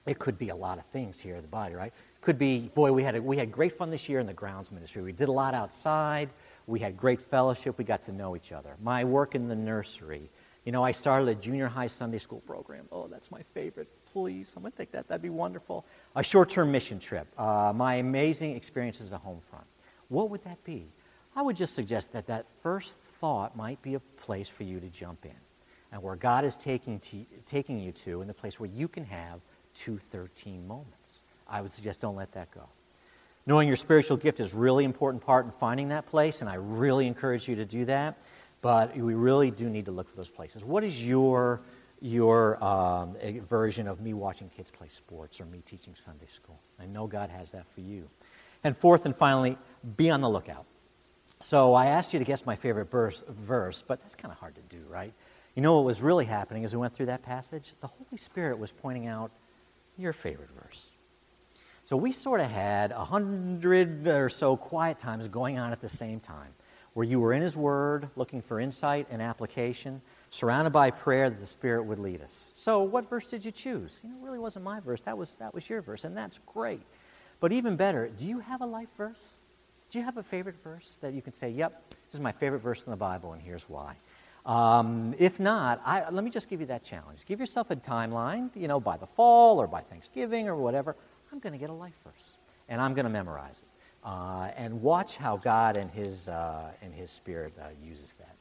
It 0.07 0.19
could 0.19 0.39
be 0.39 0.49
a 0.51 0.57
lot 0.57 0.79
of 0.79 0.87
things 0.87 1.19
here 1.19 1.35
in 1.37 1.43
the 1.43 1.49
body, 1.49 1.75
right? 1.75 1.93
Could 2.21 2.39
be, 2.39 2.71
boy, 2.75 2.93
we 2.93 3.03
had, 3.03 3.17
a, 3.17 3.23
we 3.23 3.37
had 3.37 3.51
great 3.51 3.73
fun 3.73 3.91
this 3.91 4.09
year 4.09 4.21
in 4.21 4.27
the 4.27 4.33
grounds 4.33 4.71
ministry. 4.71 5.03
We 5.03 5.13
did 5.13 5.29
a 5.29 5.33
lot 5.33 5.53
outside. 5.53 6.31
We 6.67 6.81
had 6.81 6.97
great 6.97 7.21
fellowship. 7.21 7.79
We 7.79 7.85
got 7.85 8.03
to 8.05 8.13
know 8.13 8.35
each 8.37 8.53
other. 8.53 8.77
My 8.83 9.05
work 9.05 9.35
in 9.35 9.49
the 9.49 9.55
nursery. 9.55 10.31
You 10.65 10.73
know, 10.73 10.83
I 10.83 10.91
started 10.91 11.29
a 11.29 11.35
junior 11.35 11.69
high 11.69 11.87
Sunday 11.87 12.19
school 12.19 12.41
program. 12.41 12.87
Oh, 12.91 13.07
that's 13.07 13.31
my 13.31 13.43
favorite. 13.43 13.89
Please, 14.13 14.53
I'm 14.57 14.63
going 14.63 14.73
to 14.73 14.79
take 14.79 14.91
that. 14.93 15.07
That'd 15.07 15.23
be 15.23 15.31
wonderful. 15.31 15.87
A 16.17 16.25
short 16.25 16.49
term 16.49 16.73
mission 16.73 16.99
trip. 16.99 17.29
Uh, 17.39 17.73
my 17.75 17.97
amazing 17.97 18.57
experiences 18.57 19.13
at 19.13 19.21
home 19.21 19.41
front. 19.49 19.67
What 20.09 20.31
would 20.31 20.43
that 20.45 20.63
be? 20.65 20.89
I 21.37 21.43
would 21.43 21.57
just 21.57 21.75
suggest 21.75 22.13
that 22.15 22.27
that 22.27 22.47
first 22.63 22.97
thought 23.21 23.57
might 23.57 23.81
be 23.83 23.95
a 23.95 24.01
place 24.01 24.49
for 24.49 24.65
you 24.65 24.81
to 24.81 24.89
jump 24.89 25.25
in 25.25 25.37
and 25.93 26.03
where 26.03 26.17
God 26.17 26.45
is 26.45 26.57
taking, 26.57 26.99
to, 27.01 27.25
taking 27.47 27.79
you 27.79 27.93
to, 27.93 28.21
in 28.23 28.29
the 28.29 28.35
place 28.35 28.59
where 28.59 28.69
you 28.69 28.89
can 28.89 29.05
have 29.05 29.41
213 29.75 30.67
moments. 30.67 31.23
I 31.49 31.61
would 31.61 31.71
suggest 31.71 32.01
don't 32.01 32.17
let 32.17 32.33
that 32.33 32.51
go. 32.51 32.69
Knowing 33.47 33.69
your 33.69 33.77
spiritual 33.77 34.17
gift 34.17 34.41
is 34.41 34.53
really 34.53 34.85
important 34.85 35.25
part 35.25 35.47
in 35.47 35.53
finding 35.53 35.89
that 35.89 36.05
place, 36.07 36.41
and 36.41 36.51
I 36.51 36.55
really 36.55 37.07
encourage 37.07 37.49
you 37.49 37.55
to 37.57 37.65
do 37.65 37.85
that. 37.85 38.19
But 38.61 38.97
we 38.97 39.15
really 39.15 39.53
do 39.53 39.71
need 39.71 39.85
to 39.85 39.93
look 39.93 40.09
for 40.11 40.17
those 40.17 40.31
places. 40.31 40.65
What 40.65 40.83
is 40.83 41.03
your 41.03 41.61
your 42.01 42.63
um, 42.63 43.17
version 43.49 43.89
of 43.89 44.01
me 44.01 44.13
watching 44.13 44.51
kids 44.51 44.71
play 44.71 44.89
sports 44.89 45.41
or 45.41 45.47
me 45.47 45.63
teaching 45.65 45.95
Sunday 45.97 46.27
school? 46.27 46.59
I 46.79 46.87
know 46.87 47.07
God 47.07 47.31
has 47.31 47.53
that 47.53 47.67
for 47.69 47.81
you. 47.81 48.09
And 48.65 48.77
fourth 48.77 49.07
and 49.07 49.17
finally, 49.17 49.57
be 49.97 50.11
on 50.11 50.21
the 50.21 50.29
lookout. 50.29 50.67
So 51.41 51.75
I 51.75 51.87
asked 51.87 52.13
you 52.13 52.19
to 52.19 52.25
guess 52.25 52.45
my 52.45 52.57
favorite 52.57 52.91
verse, 52.91 53.23
verse 53.29 53.85
but 53.87 54.01
that's 54.03 54.15
kind 54.15 54.33
of 54.33 54.39
hard 54.39 54.57
to 54.57 54.77
do, 54.77 54.83
right? 54.89 55.13
You 55.55 55.63
know 55.63 55.77
what 55.77 55.85
was 55.85 56.03
really 56.03 56.25
happening 56.25 56.65
as 56.65 56.75
we 56.75 56.81
went 56.81 56.95
through 56.95 57.07
that 57.07 57.23
passage? 57.23 57.75
The 57.81 57.87
Holy 57.87 58.17
Spirit 58.17 58.59
was 58.59 58.73
pointing 58.73 59.07
out 59.07 59.31
your 59.97 60.13
favorite 60.13 60.51
verse. 60.51 60.91
So 61.87 61.97
we 61.97 62.11
sort 62.11 62.41
of 62.41 62.51
had 62.51 62.91
a 62.91 63.05
hundred 63.05 64.09
or 64.09 64.29
so 64.29 64.57
quiet 64.57 64.99
times 64.99 65.29
going 65.29 65.57
on 65.57 65.71
at 65.71 65.81
the 65.81 65.89
same 65.89 66.19
time, 66.19 66.53
where 66.95 67.07
you 67.07 67.21
were 67.21 67.33
in 67.33 67.43
His 67.43 67.57
Word, 67.57 68.09
looking 68.17 68.43
for 68.43 68.59
insight 68.59 69.07
and 69.09 69.23
application, 69.23 70.03
surrounded 70.31 70.71
by 70.71 70.91
prayer 70.91 71.31
that 71.31 71.39
the 71.39 71.47
Spirit 71.47 71.85
would 71.85 72.01
lead 72.01 72.23
us. 72.23 72.53
So, 72.57 72.83
what 72.83 73.09
verse 73.09 73.25
did 73.25 73.45
you 73.45 73.53
choose? 73.53 74.01
You 74.03 74.11
know, 74.11 74.17
it 74.17 74.25
really 74.25 74.41
wasn't 74.41 74.65
my 74.65 74.81
verse. 74.81 75.01
That 75.03 75.17
was 75.17 75.37
that 75.37 75.55
was 75.55 75.71
your 75.71 75.81
verse, 75.81 76.03
and 76.03 76.17
that's 76.17 76.41
great. 76.45 76.83
But 77.39 77.53
even 77.53 77.77
better, 77.77 78.09
do 78.09 78.27
you 78.27 78.41
have 78.41 78.63
a 78.63 78.67
life 78.67 78.89
verse? 78.97 79.23
Do 79.93 80.01
you 80.01 80.05
have 80.05 80.17
a 80.17 80.25
favorite 80.25 80.57
verse 80.65 80.99
that 81.03 81.15
you 81.15 81.23
can 81.23 81.35
say, 81.35 81.51
"Yep, 81.51 81.91
this 81.91 82.15
is 82.15 82.21
my 82.21 82.33
favorite 82.33 82.63
verse 82.63 82.83
in 82.83 82.91
the 82.91 82.97
Bible, 82.97 83.33
and 83.33 83.41
here's 83.41 83.69
why"? 83.69 83.95
Um, 84.45 85.15
if 85.19 85.39
not, 85.39 85.81
I, 85.85 86.09
let 86.11 86.25
me 86.25 86.31
just 86.31 86.49
give 86.49 86.61
you 86.61 86.67
that 86.67 86.83
challenge. 86.83 87.27
Give 87.27 87.39
yourself 87.39 87.71
a 87.71 87.77
timeline, 87.77 88.51
you 88.57 88.67
know, 88.67 88.81
by 88.81 88.97
the 88.97 89.07
fall 89.07 89.61
or 89.61 89.69
by 89.69 89.83
Thanksgiving 89.83 90.49
or 90.49 90.57
whatever. 90.57 90.97
I'm 91.33 91.39
going 91.39 91.53
to 91.53 91.59
get 91.59 91.71
a 91.71 91.75
life 91.75 91.95
verse, 92.05 92.37
and 92.69 92.81
I'm 92.81 92.95
going 92.95 93.05
to 93.05 93.11
memorize 93.11 93.63
it. 93.63 93.69
uh, 94.07 94.51
and 94.57 94.81
watch 94.83 95.17
how 95.17 95.37
God 95.37 95.77
and 95.77 95.91
His, 95.91 96.29
uh, 96.29 96.71
and 96.81 96.95
his 96.95 97.11
Spirit 97.11 97.53
uh, 97.61 97.67
uses 97.85 98.13
that. 98.15 98.37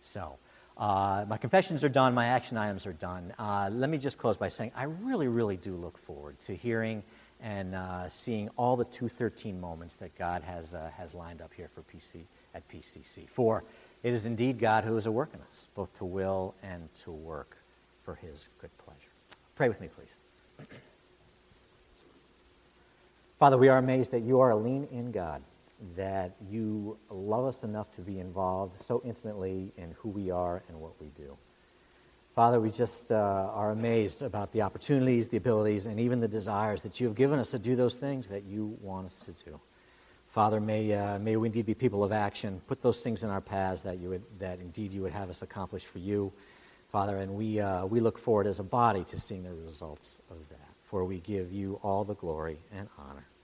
So, 0.00 0.38
uh, 0.78 1.26
my 1.28 1.36
confessions 1.36 1.84
are 1.84 1.88
done, 1.88 2.14
my 2.14 2.26
action 2.26 2.56
items 2.56 2.86
are 2.86 2.92
done. 2.94 3.34
Uh, 3.38 3.68
let 3.72 3.90
me 3.90 3.98
just 3.98 4.16
close 4.16 4.36
by 4.36 4.48
saying 4.48 4.70
I 4.74 4.84
really, 4.84 5.28
really 5.28 5.56
do 5.56 5.74
look 5.74 5.98
forward 5.98 6.38
to 6.40 6.54
hearing 6.54 7.02
and 7.42 7.74
uh, 7.74 8.08
seeing 8.08 8.48
all 8.56 8.76
the 8.76 8.84
213 8.84 9.60
moments 9.60 9.96
that 9.96 10.16
God 10.16 10.42
has, 10.42 10.74
has 10.96 11.14
lined 11.14 11.42
up 11.42 11.52
here 11.54 11.68
for 11.68 11.82
PC 11.82 12.22
at 12.54 12.66
PCC. 12.68 13.28
For 13.28 13.64
it 14.02 14.14
is 14.14 14.26
indeed 14.26 14.58
God 14.58 14.84
who 14.84 14.96
is 14.96 15.06
at 15.06 15.12
work 15.12 15.30
in 15.34 15.40
us, 15.50 15.68
both 15.74 15.92
to 15.94 16.04
will 16.04 16.54
and 16.62 16.88
to 17.02 17.10
work 17.10 17.56
for 18.04 18.14
His 18.14 18.48
good 18.60 18.70
pleasure. 18.78 19.10
Pray 19.56 19.68
with 19.68 19.80
me, 19.80 19.88
please. 19.88 20.68
Father, 23.40 23.56
we 23.56 23.70
are 23.70 23.78
amazed 23.78 24.10
that 24.10 24.20
you 24.20 24.40
are 24.40 24.50
a 24.50 24.56
lean 24.56 24.86
in 24.92 25.12
God, 25.12 25.40
that 25.96 26.36
you 26.50 26.98
love 27.08 27.46
us 27.46 27.62
enough 27.62 27.90
to 27.92 28.02
be 28.02 28.18
involved 28.18 28.78
so 28.82 29.00
intimately 29.02 29.72
in 29.78 29.92
who 29.92 30.10
we 30.10 30.30
are 30.30 30.62
and 30.68 30.78
what 30.78 31.00
we 31.00 31.06
do. 31.16 31.38
Father, 32.34 32.60
we 32.60 32.70
just 32.70 33.10
uh, 33.10 33.14
are 33.14 33.70
amazed 33.70 34.20
about 34.20 34.52
the 34.52 34.60
opportunities, 34.60 35.28
the 35.28 35.38
abilities, 35.38 35.86
and 35.86 35.98
even 35.98 36.20
the 36.20 36.28
desires 36.28 36.82
that 36.82 37.00
you 37.00 37.06
have 37.06 37.16
given 37.16 37.38
us 37.38 37.52
to 37.52 37.58
do 37.58 37.74
those 37.76 37.94
things 37.94 38.28
that 38.28 38.44
you 38.44 38.76
want 38.82 39.06
us 39.06 39.20
to 39.20 39.32
do. 39.32 39.58
Father, 40.26 40.60
may, 40.60 40.92
uh, 40.92 41.18
may 41.18 41.34
we 41.36 41.48
indeed 41.48 41.64
be 41.64 41.72
people 41.72 42.04
of 42.04 42.12
action. 42.12 42.60
Put 42.66 42.82
those 42.82 43.02
things 43.02 43.24
in 43.24 43.30
our 43.30 43.40
paths 43.40 43.80
that, 43.82 44.00
you 44.00 44.10
would, 44.10 44.22
that 44.38 44.60
indeed 44.60 44.92
you 44.92 45.00
would 45.00 45.12
have 45.12 45.30
us 45.30 45.40
accomplish 45.40 45.86
for 45.86 45.98
you, 45.98 46.30
Father. 46.92 47.16
And 47.16 47.36
we, 47.36 47.58
uh, 47.58 47.86
we 47.86 48.00
look 48.00 48.18
forward 48.18 48.46
as 48.46 48.58
a 48.58 48.64
body 48.64 49.02
to 49.04 49.18
seeing 49.18 49.44
the 49.44 49.54
results 49.54 50.18
of 50.30 50.46
that. 50.50 50.58
For 50.82 51.06
we 51.06 51.20
give 51.20 51.52
you 51.52 51.80
all 51.82 52.04
the 52.04 52.16
glory 52.16 52.58
and 52.70 52.86
honor. 52.98 53.29